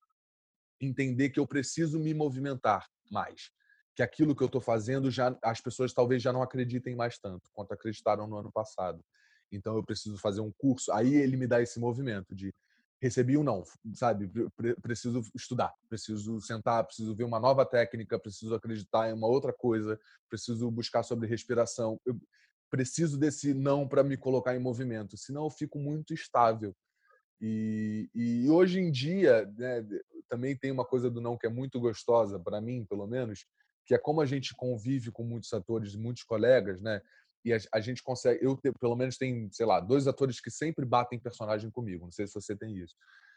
[0.80, 3.50] entender que eu preciso me movimentar mais
[3.94, 7.50] que aquilo que eu estou fazendo já as pessoas talvez já não acreditem mais tanto
[7.52, 9.04] quanto acreditaram no ano passado.
[9.50, 10.90] Então eu preciso fazer um curso.
[10.92, 12.54] Aí ele me dá esse movimento de
[13.00, 14.30] recebi ou não, sabe?
[14.80, 19.98] Preciso estudar, preciso sentar, preciso ver uma nova técnica, preciso acreditar em uma outra coisa,
[20.30, 22.00] preciso buscar sobre respiração.
[22.06, 22.16] Eu
[22.72, 26.74] preciso desse não para me colocar em movimento, senão eu fico muito estável.
[27.38, 29.87] E, e hoje em dia, né,
[30.26, 33.44] também tem uma coisa do não que é muito gostosa para mim, pelo menos,
[33.85, 37.02] que é como a gente convive com muitos atores, muitos colegas, né?
[37.44, 40.87] E a, a gente consegue, eu pelo menos tem, sei lá, dois atores que sempre
[40.87, 42.04] batem personagem comigo.
[42.04, 42.94] Não sei se você tem isso.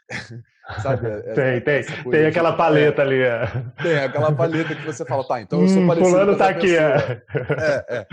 [0.82, 1.08] Sabe?
[1.08, 2.04] É, tem, tem.
[2.12, 3.20] Tem aquela de, paleta é, ali.
[3.20, 3.46] É.
[3.82, 6.76] Tem aquela paleta que você fala, tá, então eu sou hum, parecido fulano tá aqui,
[6.76, 7.22] é.
[7.60, 7.86] é.
[7.98, 8.08] é.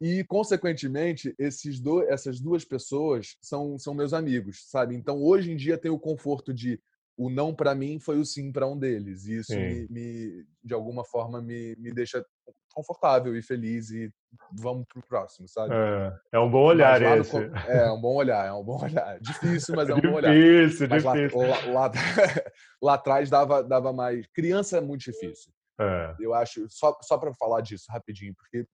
[0.00, 4.96] E, consequentemente, esses do, essas duas pessoas são, são meus amigos, sabe?
[4.96, 6.80] Então, hoje em dia, tem o conforto de
[7.16, 9.26] o não para mim foi o sim para um deles.
[9.26, 12.24] E isso me, me, de alguma forma me, me deixa
[12.72, 14.10] confortável e feliz e
[14.52, 15.74] vamos pro próximo, sabe?
[15.74, 17.38] É, é um bom olhar esse.
[17.38, 19.20] No, é, é um bom olhar, é um bom olhar.
[19.20, 20.34] Difícil, mas é um difícil, bom olhar.
[20.34, 21.38] Difícil, difícil.
[21.38, 21.92] Lá, lá, lá,
[22.82, 24.26] lá, atrás dava, dava mais...
[24.28, 25.52] Criança é muito difícil.
[25.78, 26.14] É.
[26.18, 28.66] Eu acho, só, só para falar disso rapidinho, porque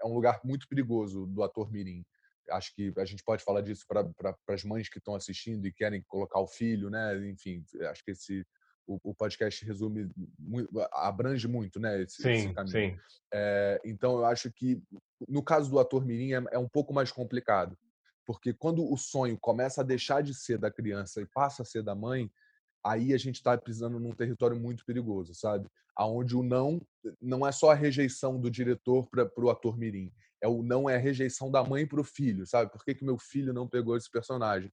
[0.00, 2.04] é um lugar muito perigoso do ator mirim
[2.50, 5.72] acho que a gente pode falar disso para pra, as mães que estão assistindo e
[5.72, 7.16] querem colocar o filho, né?
[7.28, 8.46] Enfim, acho que esse
[8.86, 10.10] o, o podcast resume
[10.92, 12.02] abrange muito, né?
[12.02, 12.72] Esse, sim, esse caminho.
[12.72, 12.98] Sim.
[13.32, 14.82] É, então eu acho que
[15.28, 17.78] no caso do ator mirim é, é um pouco mais complicado,
[18.24, 21.82] porque quando o sonho começa a deixar de ser da criança e passa a ser
[21.82, 22.30] da mãe,
[22.88, 25.66] aí a gente está pisando num território muito perigoso, sabe?
[25.94, 26.80] Aonde o não
[27.20, 30.10] não é só a rejeição do diretor para o ator mirim,
[30.42, 32.70] é o não é a rejeição da mãe para o filho, sabe?
[32.70, 34.70] Por que, que meu filho não pegou esse personagem?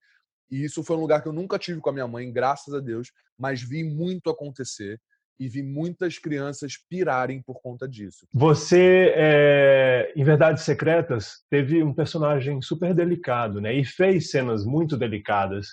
[0.50, 2.80] E isso foi um lugar que eu nunca tive com a minha mãe, graças a
[2.80, 5.00] Deus, mas vi muito acontecer
[5.40, 8.26] e vi muitas crianças pirarem por conta disso.
[8.34, 13.74] Você, é, em Verdades Secretas, teve um personagem super delicado, né?
[13.74, 15.68] E fez cenas muito delicadas.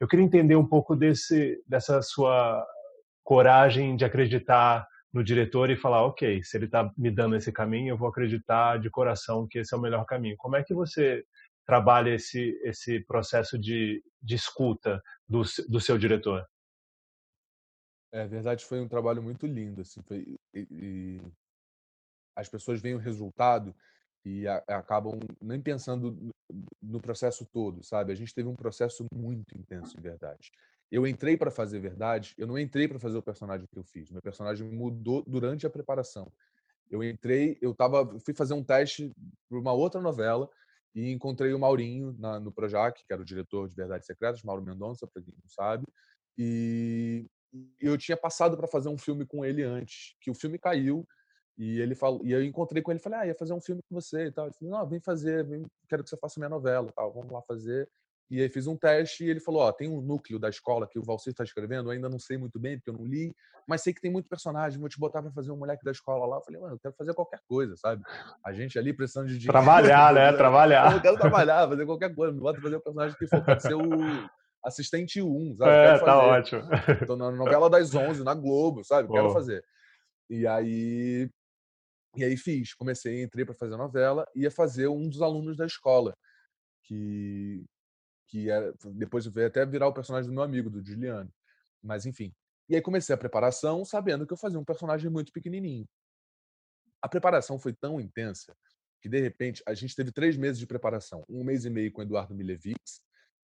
[0.00, 2.66] Eu queria entender um pouco desse, dessa sua
[3.22, 7.92] coragem de acreditar no diretor e falar, ok, se ele está me dando esse caminho,
[7.92, 10.36] eu vou acreditar de coração que esse é o melhor caminho.
[10.38, 11.22] Como é que você
[11.66, 16.46] trabalha esse esse processo de, de escuta do, do seu diretor?
[18.12, 21.20] É verdade, foi um trabalho muito lindo, assim, foi, e, e
[22.34, 23.74] as pessoas veem o resultado
[24.24, 26.32] e a, acabam nem pensando no,
[26.82, 28.12] no processo todo, sabe?
[28.12, 30.50] A gente teve um processo muito intenso, em verdade
[30.90, 34.10] eu entrei para fazer verdade, eu não entrei para fazer o personagem que eu fiz.
[34.10, 36.32] Meu personagem mudou durante a preparação.
[36.90, 39.12] Eu entrei, eu tava, fui fazer um teste
[39.48, 40.50] para uma outra novela
[40.92, 44.62] e encontrei o Maurinho na, no Projac, que era o diretor de Verdades Secretas, Mauro
[44.62, 45.86] Mendonça, para quem não sabe.
[46.36, 47.26] E
[47.80, 51.06] eu tinha passado para fazer um filme com ele antes, que o filme caiu
[51.60, 53.94] e ele falou, e eu encontrei com ele, falei: "Ah, ia fazer um filme com
[53.94, 54.46] você" e tal.
[54.46, 57.12] Ele falou: "Não, vem fazer, vem, quero que você faça minha novela", tal.
[57.12, 57.86] Vamos lá fazer.
[58.30, 60.98] E aí fiz um teste e ele falou: Ó, tem um núcleo da escola que
[60.98, 63.34] o Valcir está escrevendo, ainda não sei muito bem, porque eu não li,
[63.68, 66.24] mas sei que tem muito personagem, vou te botar para fazer um moleque da escola
[66.24, 66.36] lá.
[66.36, 68.02] Eu falei, mano, eu quero fazer qualquer coisa, sabe?
[68.42, 69.52] A gente ali precisando de dinheiro.
[69.52, 70.32] Trabalhar, né?
[70.38, 70.94] Trabalhar.
[70.94, 72.32] Eu quero trabalhar, fazer qualquer coisa.
[72.32, 74.30] Me bota fazer o personagem que for, pode ser o
[74.64, 75.70] assistente 1, sabe?
[75.72, 76.62] É, tá ótimo.
[77.06, 79.08] Tô na novela das 11, na Globo, sabe?
[79.12, 79.62] Quero fazer.
[80.30, 81.28] E aí.
[82.16, 85.66] E aí fiz, comecei, entrei para fazer a novela, ia fazer um dos alunos da
[85.66, 86.16] escola,
[86.84, 87.64] que
[88.26, 91.32] que era, depois veio até virar o personagem do meu amigo, do Juliano.
[91.82, 92.32] Mas enfim.
[92.68, 95.84] E aí comecei a preparação sabendo que eu fazia um personagem muito pequenininho.
[97.02, 98.54] a preparação foi tão intensa
[99.00, 101.24] que, de repente, a gente teve três meses de preparação.
[101.28, 103.00] Um mês e meio com o Eduardo Milevix,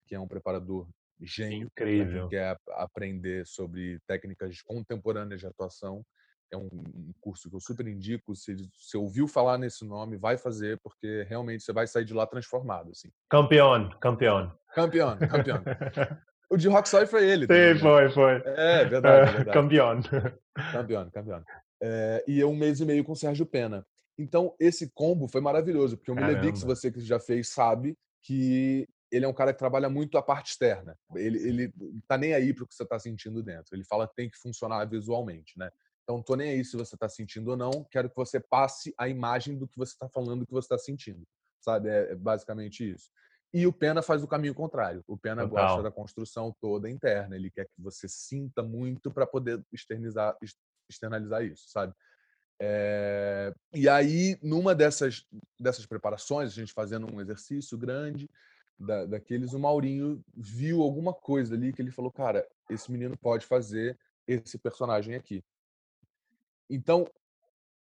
[0.07, 0.89] que é um preparador
[1.21, 2.29] gênio, Incrível.
[2.29, 6.05] que quer aprender sobre técnicas contemporâneas de atuação.
[6.53, 8.35] É um, curso que eu super indico.
[8.35, 12.27] Se você ouviu falar nesse nome, vai fazer, porque realmente você vai sair de lá
[12.27, 12.91] transformado.
[12.91, 13.11] Assim.
[13.29, 14.53] Campeão, campeão.
[14.75, 15.63] Campeão, campeão.
[16.51, 17.43] o de Rocksoy foi ele.
[17.43, 17.81] Sim, também, né?
[17.81, 18.43] foi, foi.
[18.45, 19.53] É, verdade, verdade.
[19.53, 20.01] Campeão.
[20.73, 21.45] Campeão, campeão.
[21.83, 23.85] É, e um mês e meio com o Sérgio Pena.
[24.19, 29.25] Então, esse combo foi maravilhoso, porque o Milevix, você que já fez, sabe que ele
[29.25, 30.99] é um cara que trabalha muito a parte externa.
[31.15, 31.73] Ele, ele
[32.09, 33.75] tá nem aí para o que você está sentindo dentro.
[33.75, 35.71] Ele fala que tem que funcionar visualmente, né?
[36.07, 37.85] Então, tô nem aí se você está sentindo ou não.
[37.91, 40.79] Quero que você passe a imagem do que você está falando, do que você está
[40.79, 41.27] sentindo,
[41.61, 41.89] sabe?
[41.89, 43.11] É, é, basicamente isso.
[43.53, 45.03] E o Pena faz o caminho contrário.
[45.09, 45.67] O Pena Total.
[45.67, 47.35] gosta da construção toda interna.
[47.35, 50.37] Ele quer que você sinta muito para poder externizar,
[50.89, 51.93] externalizar isso, sabe?
[52.63, 53.53] É...
[53.75, 55.27] E aí, numa dessas,
[55.59, 58.31] dessas preparações, a gente fazendo um exercício grande
[58.79, 63.45] da, daqueles, o Maurinho viu alguma coisa ali que ele falou: cara, esse menino pode
[63.45, 65.43] fazer esse personagem aqui.
[66.69, 67.07] Então,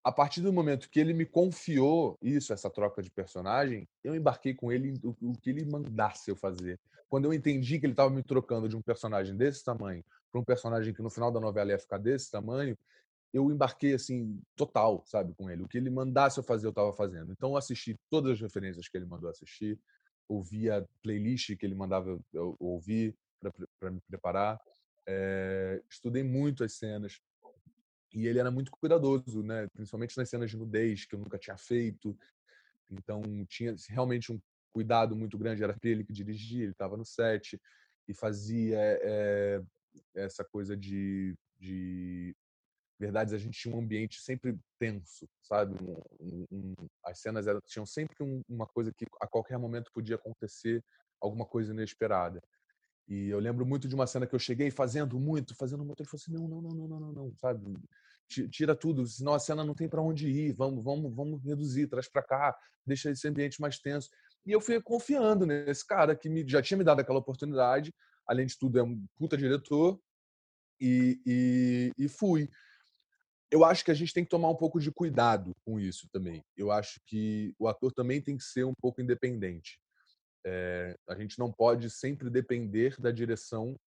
[0.04, 4.54] a partir do momento que ele me confiou isso, essa troca de personagem, eu embarquei
[4.54, 6.80] com ele o, que ele mandasse eu fazer.
[7.10, 10.44] Quando eu entendi que ele estava me trocando de um personagem desse tamanho para um
[10.44, 12.78] personagem que no final da novela ia ficar desse tamanho,
[13.34, 15.64] eu embarquei assim total, sabe, com ele.
[15.64, 17.32] O que ele mandasse eu fazer, eu estava fazendo.
[17.32, 19.80] Então eu assisti todas as referências que ele mandou assistir,
[20.28, 23.16] ouvi a playlist que ele mandava eu ouvir
[23.80, 24.60] para me preparar,
[25.08, 27.20] é, estudei muito as cenas
[28.14, 29.68] e ele era muito cuidadoso, né?
[29.74, 32.18] Principalmente nas cenas de nudez que eu nunca tinha feito.
[32.90, 34.40] Então tinha realmente um
[34.74, 35.64] cuidado muito grande.
[35.64, 37.60] Era ele que dirigia, ele estava no set
[38.08, 39.62] e fazia é,
[40.16, 42.36] essa coisa de, de
[43.00, 45.76] verdades, a gente tinha um ambiente sempre tenso, sabe?
[46.20, 46.74] Um, um,
[47.06, 50.84] as cenas eram, tinham sempre um, uma coisa que a qualquer momento podia acontecer
[51.22, 52.42] alguma coisa inesperada.
[53.10, 56.10] E eu lembro muito de uma cena que eu cheguei fazendo muito, fazendo muito, ele
[56.10, 57.76] falou assim: não, não, não, não, não, não, sabe?
[58.52, 60.54] Tira tudo, senão a cena não tem para onde ir.
[60.54, 64.10] Vamos, vamos, vamos reduzir, traz para cá, deixa esse ambiente mais tenso.
[64.46, 67.92] E eu fui confiando nesse cara que me, já tinha me dado aquela oportunidade.
[68.28, 70.00] Além de tudo, é um puta diretor.
[70.80, 72.48] E, e, e fui
[73.52, 76.44] eu acho que a gente tem que tomar um pouco de cuidado com isso também.
[76.56, 79.80] Eu acho que o ator também tem que ser um pouco independente.
[80.46, 83.80] É, a gente não pode sempre depender da direção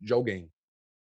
[0.00, 0.50] de alguém.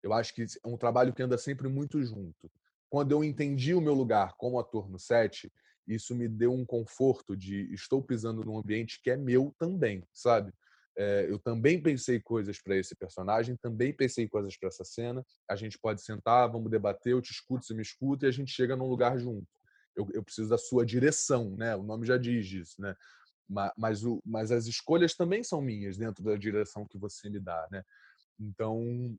[0.03, 2.51] Eu acho que é um trabalho que anda sempre muito junto.
[2.91, 5.53] Quando eu entendi o meu lugar como ator no set,
[5.87, 10.53] isso me deu um conforto de estou pisando num ambiente que é meu também, sabe?
[10.97, 15.25] É, eu também pensei coisas para esse personagem, também pensei coisas para essa cena.
[15.49, 18.51] A gente pode sentar, vamos debater, eu te escuto, você me escuta e a gente
[18.51, 19.47] chega num lugar junto.
[19.95, 21.77] Eu, eu preciso da sua direção, né?
[21.77, 22.97] O nome já diz isso, né?
[23.77, 27.67] Mas, o, mas as escolhas também são minhas dentro da direção que você me dá,
[27.71, 27.83] né?
[28.39, 29.17] Então,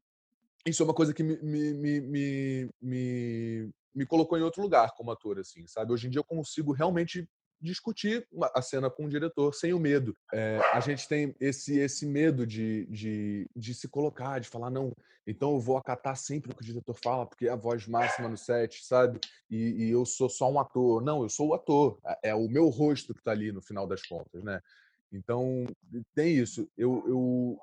[0.65, 5.11] isso é uma coisa que me, me, me, me, me colocou em outro lugar como
[5.11, 5.91] ator, assim, sabe?
[5.91, 7.27] Hoje em dia eu consigo realmente
[7.61, 10.15] discutir a cena com o diretor sem o medo.
[10.33, 14.93] É, a gente tem esse esse medo de, de, de se colocar, de falar, não,
[15.29, 18.27] então eu vou acatar sempre o que o diretor fala, porque é a voz máxima
[18.27, 19.19] no set, sabe?
[19.49, 21.03] E, e eu sou só um ator.
[21.03, 21.99] Não, eu sou o ator.
[22.05, 24.59] É, é o meu rosto que está ali no final das contas, né?
[25.11, 25.65] Então,
[26.15, 26.67] tem isso.
[26.75, 27.59] Eu, eu,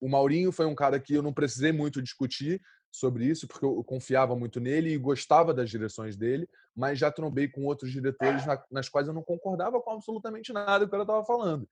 [0.00, 2.60] o Maurinho foi um cara que eu não precisei muito discutir,
[2.92, 7.48] sobre isso, porque eu confiava muito nele e gostava das direções dele, mas já trombei
[7.48, 11.68] com outros diretores nas quais eu não concordava com absolutamente nada que ela estava falando.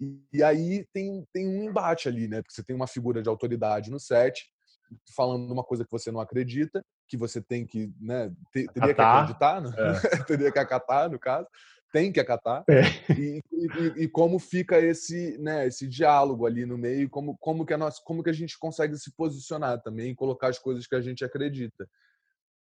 [0.00, 2.42] E, e, aí tem, tem um embate ali, né?
[2.42, 4.44] Porque você tem uma figura de autoridade no set,
[5.16, 9.00] falando uma coisa que você não acredita, que você tem que, né, ter, teria que
[9.00, 9.70] acreditar, né?
[9.76, 10.22] é.
[10.24, 11.48] teria que acatar, no caso
[11.96, 12.82] tem que acatar é.
[13.18, 17.72] e, e, e, como fica esse né esse diálogo ali no meio como como que
[17.72, 21.00] a nossa como que a gente consegue se posicionar também colocar as coisas que a
[21.00, 21.88] gente acredita.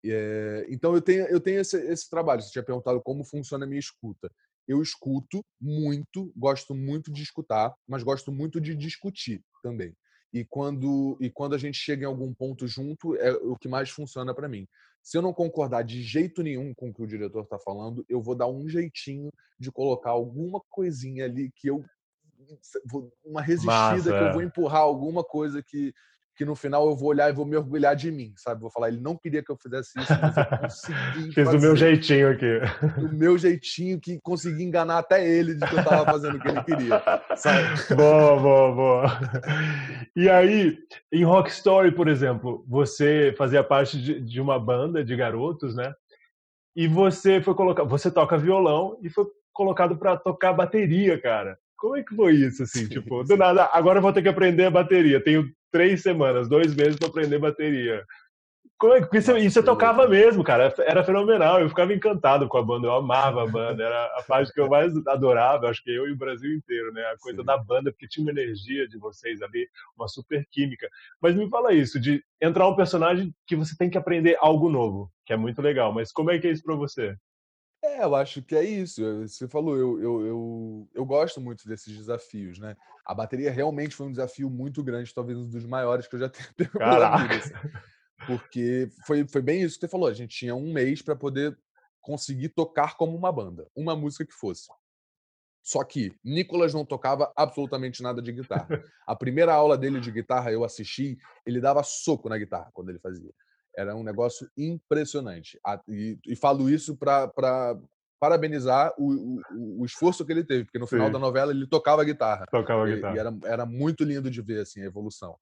[0.06, 2.42] É, então eu tenho eu tenho esse, esse trabalho.
[2.42, 4.32] Você tinha perguntado como funciona a minha escuta.
[4.66, 9.94] Eu escuto muito gosto muito de escutar mas gosto muito de discutir também
[10.34, 13.90] e quando e quando a gente chega em algum ponto junto é o que mais
[13.90, 14.68] funciona para mim
[15.06, 18.20] se eu não concordar de jeito nenhum com o que o diretor está falando, eu
[18.20, 21.86] vou dar um jeitinho de colocar alguma coisinha ali que eu.
[23.24, 24.46] Uma resistida Massa, que eu vou é.
[24.46, 25.94] empurrar alguma coisa que,
[26.36, 28.62] que no final eu vou olhar e vou me orgulhar de mim, sabe?
[28.62, 31.32] Vou falar, ele não queria que eu fizesse isso, mas eu consegui.
[31.34, 32.60] Fiz do meu jeitinho aqui.
[33.00, 36.48] Do meu jeitinho, que consegui enganar até ele de que eu estava fazendo o que
[36.48, 37.02] ele queria.
[37.36, 37.66] Sabe?
[37.96, 39.20] Boa, boa, boa.
[40.16, 40.78] E aí,
[41.12, 45.94] em Rock Story, por exemplo, você fazia parte de, de uma banda de garotos, né?
[46.76, 51.58] e você foi colocado, você toca violão e foi colocado para tocar bateria, cara.
[51.78, 52.80] Como é que foi isso, assim?
[52.80, 55.24] Sim, tipo, do nada, agora eu vou ter que aprender a bateria.
[55.24, 58.06] Tenho três semanas, dois meses para aprender bateria.
[58.78, 60.74] Como é que isso, isso eu tocava mesmo, cara?
[60.80, 61.60] Era fenomenal.
[61.60, 62.88] Eu ficava encantado com a banda.
[62.88, 63.84] Eu amava a banda.
[63.84, 65.68] Era a parte que eu mais adorava.
[65.68, 67.02] Acho que eu e o Brasil inteiro, né?
[67.08, 67.46] A coisa Sim.
[67.46, 70.88] da banda, porque tinha uma energia de vocês ali, uma super química.
[71.22, 75.12] Mas me fala isso, de entrar um personagem que você tem que aprender algo novo,
[75.26, 75.92] que é muito legal.
[75.92, 77.18] Mas como é que é isso para você?
[77.84, 79.02] É, eu acho que é isso.
[79.28, 82.78] Você falou, eu, eu, eu, eu gosto muito desses desafios, né?
[83.06, 86.30] A bateria realmente foi um desafio muito grande, talvez um dos maiores que eu já
[86.58, 86.70] tenho.
[87.38, 87.54] Assim.
[88.26, 90.08] Porque foi, foi bem isso que você falou.
[90.08, 91.58] A gente tinha um mês para poder
[92.02, 94.68] conseguir tocar como uma banda, uma música que fosse.
[95.64, 98.84] Só que Nicolas não tocava absolutamente nada de guitarra.
[99.08, 103.00] A primeira aula dele de guitarra eu assisti, ele dava soco na guitarra quando ele
[103.00, 103.32] fazia.
[103.76, 105.60] Era um negócio impressionante.
[105.88, 107.76] E, e falo isso para
[108.20, 111.14] parabenizar o, o, o, esforço que ele teve, porque no final Sim.
[111.14, 112.46] da novela ele tocava guitarra.
[112.50, 113.16] Tocava e, guitarra.
[113.16, 115.38] E era, era muito lindo de ver assim, a evolução.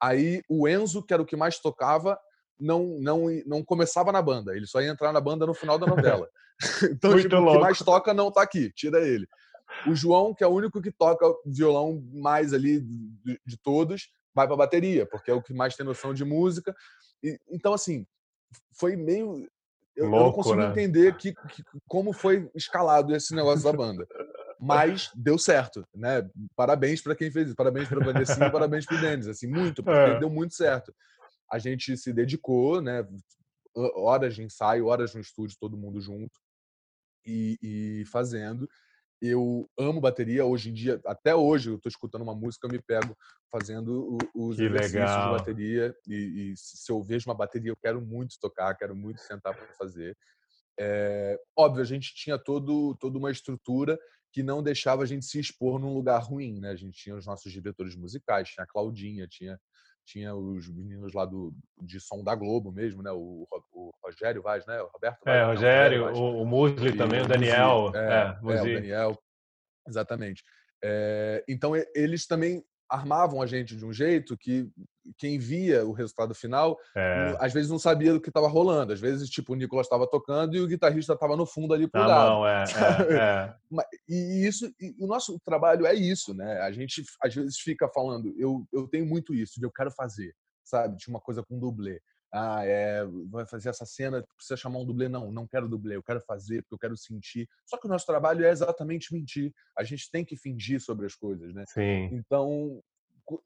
[0.00, 2.18] Aí o Enzo, que era o que mais tocava,
[2.58, 4.56] não, não, não começava na banda.
[4.56, 6.28] Ele só ia entrar na banda no final da novela.
[6.90, 9.28] então, tipo, o que mais toca não tá aqui, tira ele.
[9.86, 14.46] O João, que é o único que toca violão mais ali de, de todos, vai
[14.46, 16.74] para bateria, porque é o que mais tem noção de música.
[17.22, 18.06] E, então, assim,
[18.72, 19.46] foi meio.
[19.96, 20.70] Eu, Louco, eu não consigo né?
[20.70, 24.06] entender que, que, como foi escalado esse negócio da banda.
[24.60, 26.28] Mas deu certo, né?
[26.54, 27.56] Parabéns para quem fez isso.
[27.56, 29.26] Parabéns para a Vanessa parabéns para o Denis.
[29.26, 30.18] Assim, muito, porque é.
[30.18, 30.94] deu muito certo.
[31.50, 33.06] A gente se dedicou, né?
[33.74, 36.40] Horas de ensaio, horas no estúdio, todo mundo junto
[37.24, 38.68] e, e fazendo.
[39.20, 40.44] Eu amo bateria.
[40.44, 43.16] Hoje em dia, até hoje, eu estou escutando uma música, eu me pego
[43.50, 45.32] fazendo os que exercícios legal.
[45.32, 45.96] de bateria.
[46.06, 49.72] E, e, se eu vejo uma bateria, eu quero muito tocar, quero muito sentar para
[49.74, 50.16] fazer.
[50.78, 53.98] É, óbvio, a gente tinha todo, toda uma estrutura
[54.30, 56.70] que não deixava a gente se expor num lugar ruim, né?
[56.70, 59.58] A gente tinha os nossos diretores musicais, tinha a Claudinha, tinha,
[60.06, 63.10] tinha os meninos lá do, de som da Globo mesmo, né?
[63.10, 64.80] O, o Rogério Vaz, né?
[64.80, 66.18] O Roberto Vaz, É, o Rogério, Vaz.
[66.18, 67.92] o, o Musli também, o Daniel.
[67.94, 69.18] É, é, é, o Daniel.
[69.86, 70.44] Exatamente.
[70.82, 74.70] É, então, eles também armavam a gente de um jeito que
[75.16, 77.36] quem via o resultado final é.
[77.40, 78.92] às vezes não sabia do que estava rolando.
[78.92, 82.00] Às vezes, tipo, o Nicolas estava tocando e o guitarrista estava no fundo ali pro
[82.00, 82.30] tá lado.
[82.30, 82.64] Não, é,
[83.10, 83.54] é,
[84.08, 86.60] E isso, e o nosso trabalho é isso, né?
[86.60, 90.34] A gente às vezes fica falando, eu, eu tenho muito isso, de eu quero fazer,
[90.64, 90.96] sabe?
[90.96, 92.00] De uma coisa com dublê
[92.32, 95.08] ah, é, vai fazer essa cena, precisa chamar um dublê.
[95.08, 97.48] Não, não quero dublê, eu quero fazer porque eu quero sentir.
[97.64, 99.52] Só que o nosso trabalho é exatamente mentir.
[99.76, 101.64] A gente tem que fingir sobre as coisas, né?
[101.68, 102.10] Sim.
[102.12, 102.82] Então,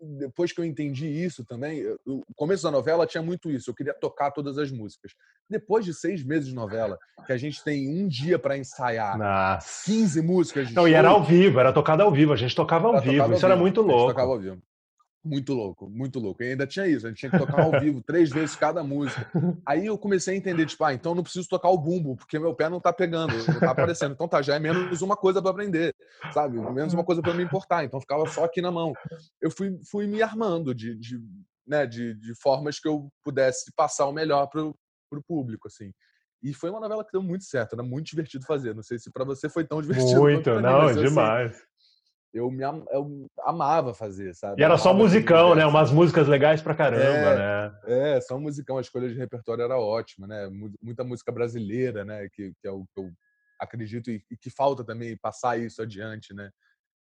[0.01, 3.71] depois que eu entendi isso também, o começo da novela tinha muito isso.
[3.71, 5.13] Eu queria tocar todas as músicas.
[5.49, 9.85] Depois de seis meses de novela, que a gente tem um dia para ensaiar Nossa.
[9.87, 10.69] 15 músicas.
[10.69, 12.33] Não, show, e era ao vivo, era tocado ao vivo.
[12.33, 13.25] A gente tocava ao vivo.
[13.25, 13.47] Isso vivo.
[13.47, 13.97] era muito louco.
[13.97, 14.63] A gente tocava ao vivo.
[15.23, 16.43] Muito louco, muito louco.
[16.43, 19.31] E ainda tinha isso, a gente tinha que tocar ao vivo três vezes cada música.
[19.67, 22.55] Aí eu comecei a entender, tipo, ah, então não preciso tocar o bumbo, porque meu
[22.55, 24.13] pé não tá pegando, não tá aparecendo.
[24.13, 25.95] Então tá, já é menos uma coisa para aprender,
[26.33, 26.59] sabe?
[26.73, 27.85] Menos uma coisa para me importar.
[27.85, 28.95] Então ficava só aqui na mão.
[29.43, 31.21] Eu fui, fui me armando de, de,
[31.67, 34.75] né, de, de formas que eu pudesse passar o melhor pro,
[35.11, 35.93] pro público, assim.
[36.43, 38.75] E foi uma novela que deu muito certo, era muito divertido fazer.
[38.75, 40.21] Não sei se para você foi tão divertido.
[40.21, 41.63] Muito, não, mim, demais.
[42.33, 44.61] Eu me eu amava fazer, sabe?
[44.61, 45.67] E era só musicão, né?
[45.67, 47.81] Umas músicas legais pra caramba, é, né?
[47.87, 48.79] É, só musicão.
[48.79, 50.49] A escolha de repertório era ótima, né?
[50.81, 52.29] Muita música brasileira, né?
[52.33, 53.11] Que, que é o que eu
[53.59, 56.51] acredito e, e que falta também passar isso adiante, né?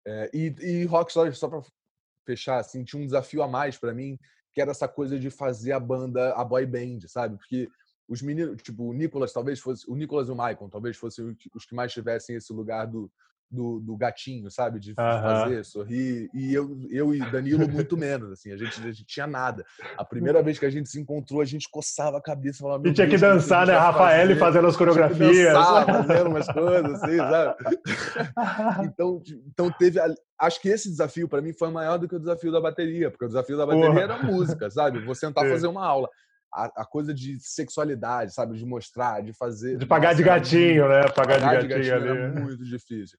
[0.06, 1.62] É, e, e Rockstar, só pra
[2.26, 4.18] fechar, assim, tinha um desafio a mais para mim,
[4.52, 7.36] que era essa coisa de fazer a banda, a boy band, sabe?
[7.36, 7.68] Porque
[8.08, 11.64] os meninos, tipo, o Nicolas talvez fosse, o Nicolas e o Michael talvez fossem os
[11.64, 13.10] que mais tivessem esse lugar do,
[13.50, 14.78] do, do gatinho, sabe?
[14.78, 16.30] De fazer, sorrir.
[16.32, 18.52] E eu, eu e Danilo muito menos, assim.
[18.52, 19.64] A gente, a gente tinha nada.
[19.98, 22.62] A primeira vez que a gente se encontrou, a gente coçava a cabeça.
[22.62, 23.74] Falava, e tinha que dançar, né?
[23.74, 25.52] Rafael fazendo as coreografias.
[25.52, 27.56] Dançar, fazendo umas coisas, assim, sabe?
[28.86, 29.98] então, então teve...
[30.38, 33.10] Acho que esse desafio, para mim, foi maior do que o desafio da bateria.
[33.10, 34.00] Porque o desafio da bateria Porra.
[34.00, 35.00] era música, sabe?
[35.04, 36.08] Vou sentar fazer uma aula.
[36.52, 38.56] A, a, coisa de sexualidade, sabe?
[38.56, 39.76] De mostrar, de fazer.
[39.76, 41.02] De pagar de gatinho, né?
[41.14, 42.16] Pagar, pagar de gatinho, de gatinho.
[42.16, 43.18] Era muito difícil.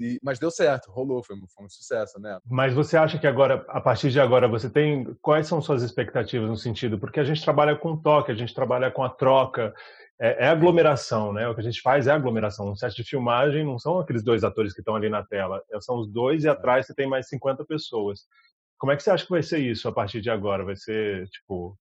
[0.00, 2.38] E, mas deu certo, rolou, foi, foi um sucesso, né?
[2.48, 5.04] Mas você acha que agora, a partir de agora, você tem.
[5.20, 6.98] Quais são suas expectativas no sentido?
[6.98, 9.74] Porque a gente trabalha com toque, a gente trabalha com a troca,
[10.20, 11.48] é, é aglomeração, né?
[11.48, 12.70] O que a gente faz é aglomeração.
[12.70, 15.80] Um set de filmagem não são aqueles dois atores que estão ali na tela, é,
[15.80, 18.20] são os dois e atrás você tem mais 50 pessoas.
[18.78, 20.64] Como é que você acha que vai ser isso a partir de agora?
[20.64, 21.76] Vai ser, tipo,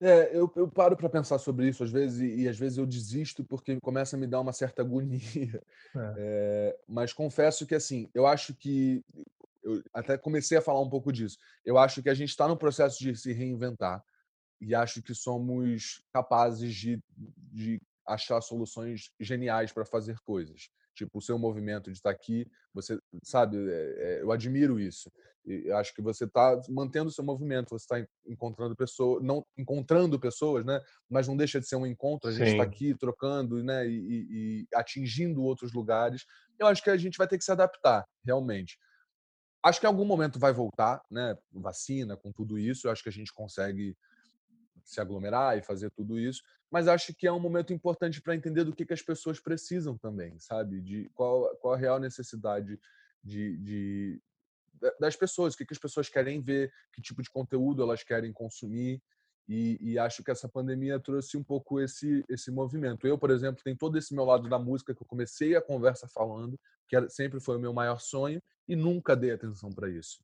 [0.00, 2.86] É, eu, eu paro para pensar sobre isso às vezes e, e, às vezes eu
[2.86, 5.62] desisto porque começa a me dar uma certa agonia.
[5.94, 6.14] É.
[6.16, 9.04] É, mas confesso que assim, eu acho que
[9.62, 11.38] eu até comecei a falar um pouco disso.
[11.64, 14.02] Eu acho que a gente está no processo de se reinventar
[14.60, 17.02] e acho que somos capazes de,
[17.52, 20.70] de achar soluções geniais para fazer coisas.
[20.94, 25.12] Tipo, o seu movimento de estar tá aqui, você sabe, é, eu admiro isso.
[25.48, 30.20] E acho que você está mantendo o seu movimento, você está encontrando pessoas, não encontrando
[30.20, 30.78] pessoas, né?
[31.08, 32.28] Mas não deixa de ser um encontro.
[32.28, 33.88] A gente está aqui trocando, né?
[33.88, 36.26] E, e, e, atingindo outros lugares.
[36.58, 38.78] Eu acho que a gente vai ter que se adaptar, realmente.
[39.62, 41.34] Acho que em algum momento vai voltar, né?
[41.50, 43.96] Vacina, com tudo isso, eu acho que a gente consegue
[44.84, 48.64] se aglomerar e fazer tudo isso, mas acho que é um momento importante para entender
[48.64, 50.80] do que, que as pessoas precisam também, sabe?
[50.80, 52.78] De qual, qual a real necessidade
[53.22, 54.22] de, de
[54.98, 58.32] das pessoas, o que, que as pessoas querem ver, que tipo de conteúdo elas querem
[58.32, 59.02] consumir.
[59.48, 63.06] E, e, acho que essa pandemia trouxe um pouco esse esse movimento.
[63.06, 66.06] Eu, por exemplo, tenho todo esse meu lado da música que eu comecei a conversa
[66.06, 70.22] falando, que sempre foi o meu maior sonho e nunca dei atenção para isso.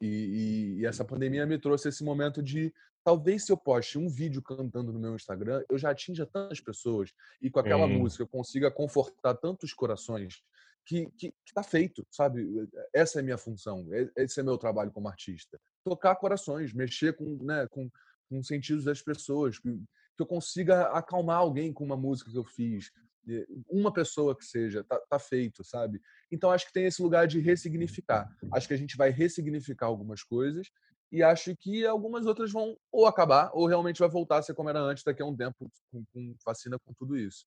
[0.00, 2.72] E, e, e, essa pandemia me trouxe esse momento de
[3.04, 7.12] talvez se eu poste um vídeo cantando no meu Instagram, eu já atinja tantas pessoas
[7.42, 10.42] e com aquela música eu consiga confortar tantos corações
[10.90, 12.44] que, que, que tá feito, sabe?
[12.92, 13.86] Essa é a minha função,
[14.16, 15.56] esse é meu trabalho como artista.
[15.84, 17.88] Tocar corações, mexer com, né, com,
[18.28, 22.36] com os sentidos das pessoas, que, que eu consiga acalmar alguém com uma música que
[22.36, 22.90] eu fiz,
[23.68, 26.00] uma pessoa que seja, tá, tá, feito, sabe?
[26.28, 28.28] Então acho que tem esse lugar de ressignificar.
[28.52, 30.66] Acho que a gente vai ressignificar algumas coisas
[31.12, 34.70] e acho que algumas outras vão ou acabar ou realmente vai voltar a ser como
[34.70, 37.46] era antes daqui a um tempo com, com vacina com tudo isso.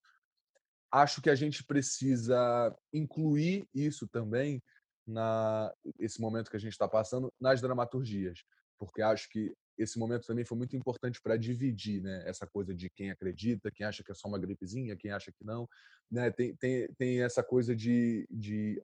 [0.93, 4.61] Acho que a gente precisa incluir isso também
[5.07, 8.43] na esse momento que a gente está passando nas dramaturgias,
[8.77, 12.23] porque acho que esse momento também foi muito importante para dividir, né?
[12.27, 15.43] Essa coisa de quem acredita, quem acha que é só uma gripezinha, quem acha que
[15.43, 15.67] não,
[16.11, 16.29] né?
[16.29, 18.79] Tem, tem, tem essa coisa de, de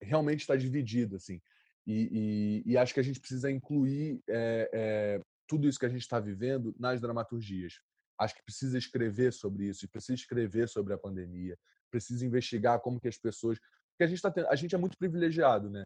[0.00, 1.38] realmente estar dividido, assim.
[1.86, 5.90] E, e, e, acho que a gente precisa incluir é, é, tudo isso que a
[5.90, 7.74] gente está vivendo nas dramaturgias.
[8.18, 11.58] Acho que precisa escrever sobre isso, precisa escrever sobre a pandemia,
[11.90, 13.58] precisa investigar como que as pessoas
[13.96, 15.82] porque a gente tá tendo, a gente é muito privilegiado, né?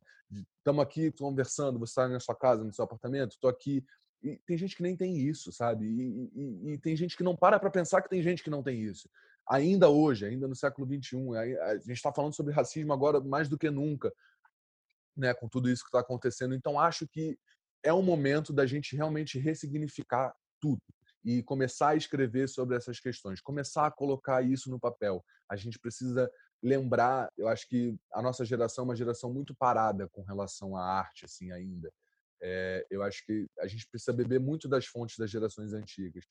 [0.58, 3.84] Estamos aqui conversando, você está na sua casa, no seu apartamento, estou aqui
[4.20, 5.86] e tem gente que nem tem isso, sabe?
[5.86, 8.64] E, e, e tem gente que não para para pensar que tem gente que não
[8.64, 9.08] tem isso.
[9.48, 13.56] Ainda hoje, ainda no século XXI, a gente está falando sobre racismo agora mais do
[13.56, 14.12] que nunca,
[15.16, 15.32] né?
[15.32, 16.52] Com tudo isso que está acontecendo.
[16.52, 17.38] Então, acho que
[17.80, 20.82] é um momento da gente realmente ressignificar tudo
[21.24, 25.24] e começar a escrever sobre essas questões, começar a colocar isso no papel.
[25.48, 26.30] A gente precisa
[26.62, 30.84] lembrar, eu acho que a nossa geração é uma geração muito parada com relação à
[30.84, 31.92] arte, assim, ainda.
[32.42, 36.24] É, eu acho que a gente precisa beber muito das fontes das gerações antigas.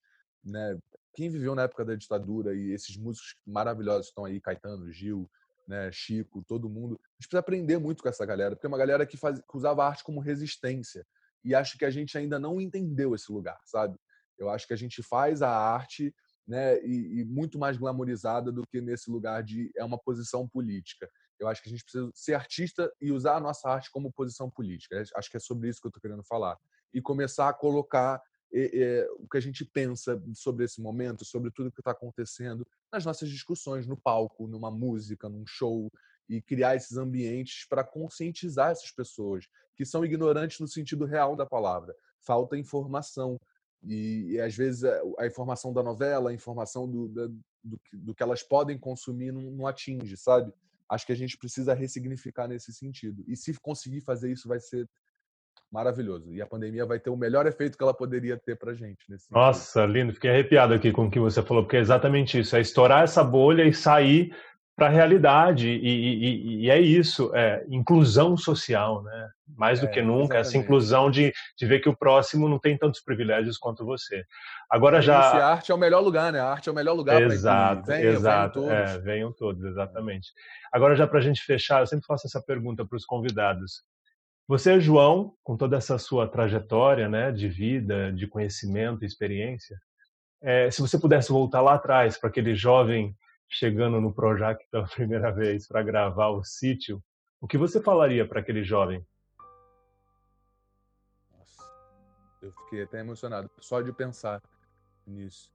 [0.44, 0.78] Né?
[1.14, 5.30] Quem viveu na época da ditadura e esses músicos maravilhosos estão aí, Caetano, Gil,
[5.68, 8.78] né, Chico, todo mundo, a gente precisa aprender muito com essa galera, porque é uma
[8.78, 11.06] galera que, faz, que usava a arte como resistência.
[11.44, 13.98] E acho que a gente ainda não entendeu esse lugar, sabe?
[14.40, 16.14] Eu acho que a gente faz a arte
[16.48, 21.08] né, e, e muito mais glamorizada do que nesse lugar de é uma posição política.
[21.40, 24.50] Eu acho que a gente precisa ser artista e usar a nossa arte como posição
[24.50, 25.02] política.
[25.16, 26.58] Acho que é sobre isso que eu estou querendo falar.
[26.94, 28.22] E começar a colocar
[28.52, 32.68] é, é, o que a gente pensa sobre esse momento, sobre tudo que está acontecendo
[32.92, 35.92] nas nossas discussões, no palco, numa música, num show,
[36.28, 41.46] e criar esses ambientes para conscientizar essas pessoas que são ignorantes no sentido real da
[41.46, 41.96] palavra.
[42.22, 43.40] Falta informação.
[43.84, 47.30] E, e às vezes a, informação da novela, a informação do, do,
[47.64, 50.54] do, do que elas podem consumir não, não atinge, sabe?
[50.90, 53.24] acho que a gente precisa ressignificar nesse sentido.
[53.28, 54.90] E se conseguir fazer isso, vai ser
[55.72, 56.34] maravilhoso.
[56.34, 59.06] E a pandemia vai ter o melhor efeito que ela poderia ter para gente.
[59.30, 60.14] Nossa, lindo.
[60.14, 62.56] Fiquei arrepiado aqui com o que você falou, porque é exatamente isso.
[62.56, 64.36] É estourar essa bolha e sair
[64.80, 65.68] para a realidade.
[65.70, 69.30] E, e, e, é isso, é inclusão social, né?
[69.58, 70.48] Mais do é, que nunca, exatamente.
[70.48, 74.24] essa inclusão de, de ver que o próximo não tem tantos privilégios quanto você.
[74.70, 75.20] Agora já.
[75.20, 76.40] a arte é o melhor lugar, né?
[76.40, 78.62] A arte é o melhor lugar para Exato, venham, exato.
[78.62, 78.96] Venham todos.
[78.96, 80.30] É, venham todos, exatamente.
[80.72, 83.84] Agora, já para a gente fechar, eu sempre faço essa pergunta para os convidados.
[84.48, 89.78] Você, João, com toda essa sua trajetória né, de vida, de conhecimento, experiência,
[90.42, 93.16] é, se você pudesse voltar lá atrás para aquele jovem
[93.50, 97.04] chegando no Projac pela primeira vez para gravar o sítio,
[97.42, 99.06] o que você falaria para aquele jovem?
[101.32, 101.64] Nossa,
[102.42, 104.42] eu fiquei até emocionado só de pensar
[105.06, 105.52] nisso.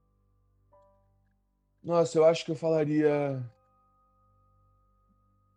[1.83, 3.43] Nossa, eu acho que eu falaria.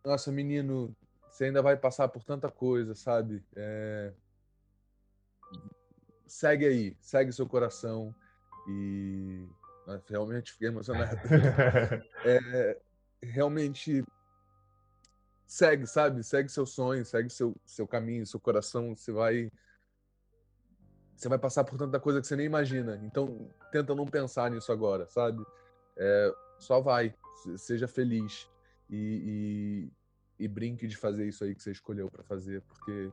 [0.04, 0.94] Nossa, menino,
[1.30, 3.42] você ainda vai passar por tanta coisa, sabe?
[3.56, 4.12] É...
[6.26, 8.14] Segue aí, segue seu coração
[8.68, 9.48] E
[10.08, 11.16] realmente fiquei emocionado.
[12.24, 12.80] é,
[13.22, 14.04] realmente
[15.46, 16.22] segue, sabe?
[16.22, 18.94] Segue seu sonho, segue seu, seu caminho, seu coração.
[18.94, 19.50] Você vai.
[21.16, 23.00] Você vai passar por tanta coisa que você nem imagina.
[23.02, 25.44] Então, tenta não pensar nisso agora, sabe?
[25.96, 27.12] É, só vai,
[27.56, 28.48] seja feliz
[28.88, 29.90] e,
[30.38, 33.12] e, e brinque de fazer isso aí que você escolheu para fazer, porque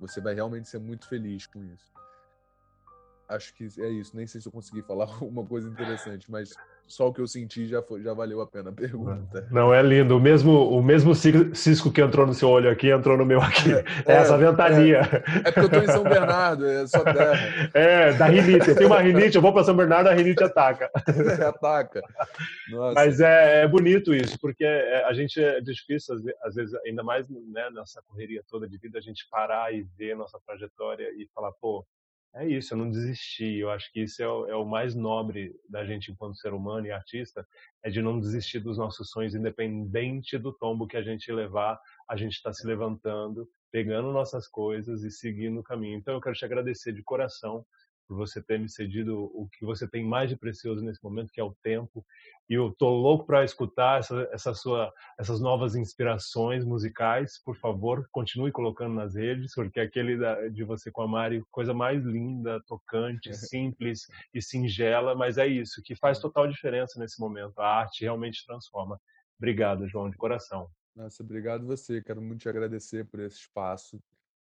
[0.00, 1.92] você vai realmente ser muito feliz com isso
[3.34, 4.16] acho que é isso.
[4.16, 6.54] Nem sei se eu consegui falar alguma coisa interessante, mas
[6.86, 9.48] só o que eu senti já, foi, já valeu a pena a pergunta.
[9.50, 10.16] Não, é lindo.
[10.16, 13.72] O mesmo, o mesmo cisco que entrou no seu olho aqui, entrou no meu aqui.
[13.72, 15.00] É, é essa ventania.
[15.00, 17.32] É, é, porque eu estou em São Bernardo, é só terra.
[17.72, 18.68] É, da rinite.
[18.68, 20.90] Eu tenho uma rinite, eu vou para São Bernardo, a rinite ataca.
[21.48, 22.02] ataca.
[22.70, 22.94] Nossa.
[22.94, 27.28] Mas é, é, bonito isso, porque é, a gente é difícil, às vezes, ainda mais
[27.28, 31.52] né, nessa correria toda de vida, a gente parar e ver nossa trajetória e falar,
[31.52, 31.86] pô,
[32.34, 33.58] é isso, eu não desisti.
[33.58, 36.86] Eu acho que isso é o, é o, mais nobre da gente enquanto ser humano
[36.86, 37.46] e artista,
[37.82, 41.78] é de não desistir dos nossos sonhos, independente do tombo que a gente levar,
[42.08, 45.98] a gente está se levantando, pegando nossas coisas e seguindo o caminho.
[45.98, 47.64] Então eu quero te agradecer de coração
[48.12, 51.40] por você ter me cedido o que você tem mais de precioso nesse momento, que
[51.40, 52.04] é o tempo.
[52.48, 57.42] E eu tô louco para escutar essa, essa sua, essas novas inspirações musicais.
[57.42, 61.72] Por favor, continue colocando nas redes, porque aquele da, de você com a Mari, coisa
[61.72, 67.58] mais linda, tocante, simples e singela, mas é isso que faz total diferença nesse momento.
[67.58, 69.00] A arte realmente transforma.
[69.38, 70.68] Obrigado, João, de coração.
[70.94, 72.02] Nossa, obrigado você.
[72.02, 73.98] Quero muito te agradecer por esse espaço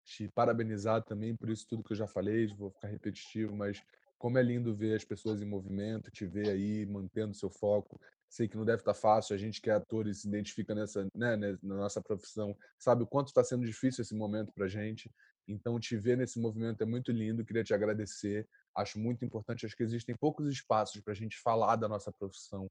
[0.10, 3.84] te parabenizar também por isso tudo que eu já falei, vou ficar repetitivo, mas
[4.18, 8.02] como é lindo ver as pessoas em movimento, te ver aí mantendo seu foco.
[8.28, 11.08] Sei que não deve estar fácil, a gente que é ator e se identifica nessa,
[11.14, 15.12] né, né na nossa profissão, sabe o quanto está sendo difícil esse momento para gente.
[15.48, 18.48] Então, te ver nesse movimento é muito lindo, queria te agradecer.
[18.76, 22.70] Acho muito importante, acho que existem poucos espaços para a gente falar da nossa profissão,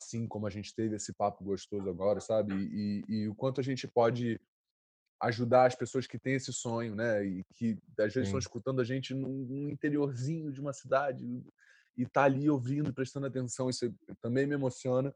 [0.00, 2.54] assim como a gente teve esse papo gostoso agora, sabe?
[2.54, 4.40] E, e, e o quanto a gente pode
[5.20, 7.24] ajudar as pessoas que têm esse sonho, né?
[7.24, 8.22] E que às vezes Sim.
[8.22, 11.24] estão escutando a gente num, interiorzinho de uma cidade
[11.96, 13.68] e tá ali ouvindo, prestando atenção.
[13.68, 15.12] Isso também me emociona.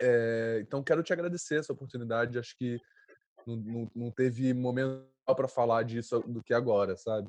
[0.00, 2.38] É, então quero te agradecer essa oportunidade.
[2.38, 2.78] Acho que
[3.46, 7.28] não, não, não teve momento para falar disso do que agora, sabe?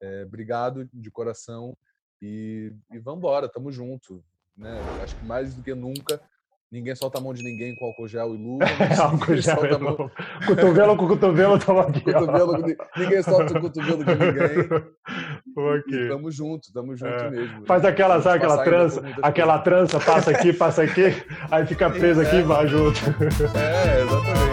[0.00, 1.76] É, obrigado de coração
[2.20, 4.24] e, e vamos embora, tamo junto.
[4.56, 4.70] Né?
[5.02, 6.20] Acho que mais do que nunca
[6.74, 8.64] Ninguém solta a mão de ninguém com álcool gel e luva.
[8.80, 10.10] É, álcool gel e luva.
[10.44, 12.00] Cotovelo com cotovelo, tamo aqui.
[12.00, 12.64] Cotovelo,
[12.96, 14.84] ninguém solta o cotovelo de ninguém.
[15.56, 16.08] Okay.
[16.08, 17.30] tamo junto, tamo junto é.
[17.30, 17.64] mesmo.
[17.64, 21.14] Faz aquela, sabe aquela trança, aquela trança, passa aqui, passa aqui,
[21.48, 22.26] aí fica preso é.
[22.26, 22.98] aqui e vai junto.
[23.56, 24.40] É, exatamente.
[24.40, 24.43] E.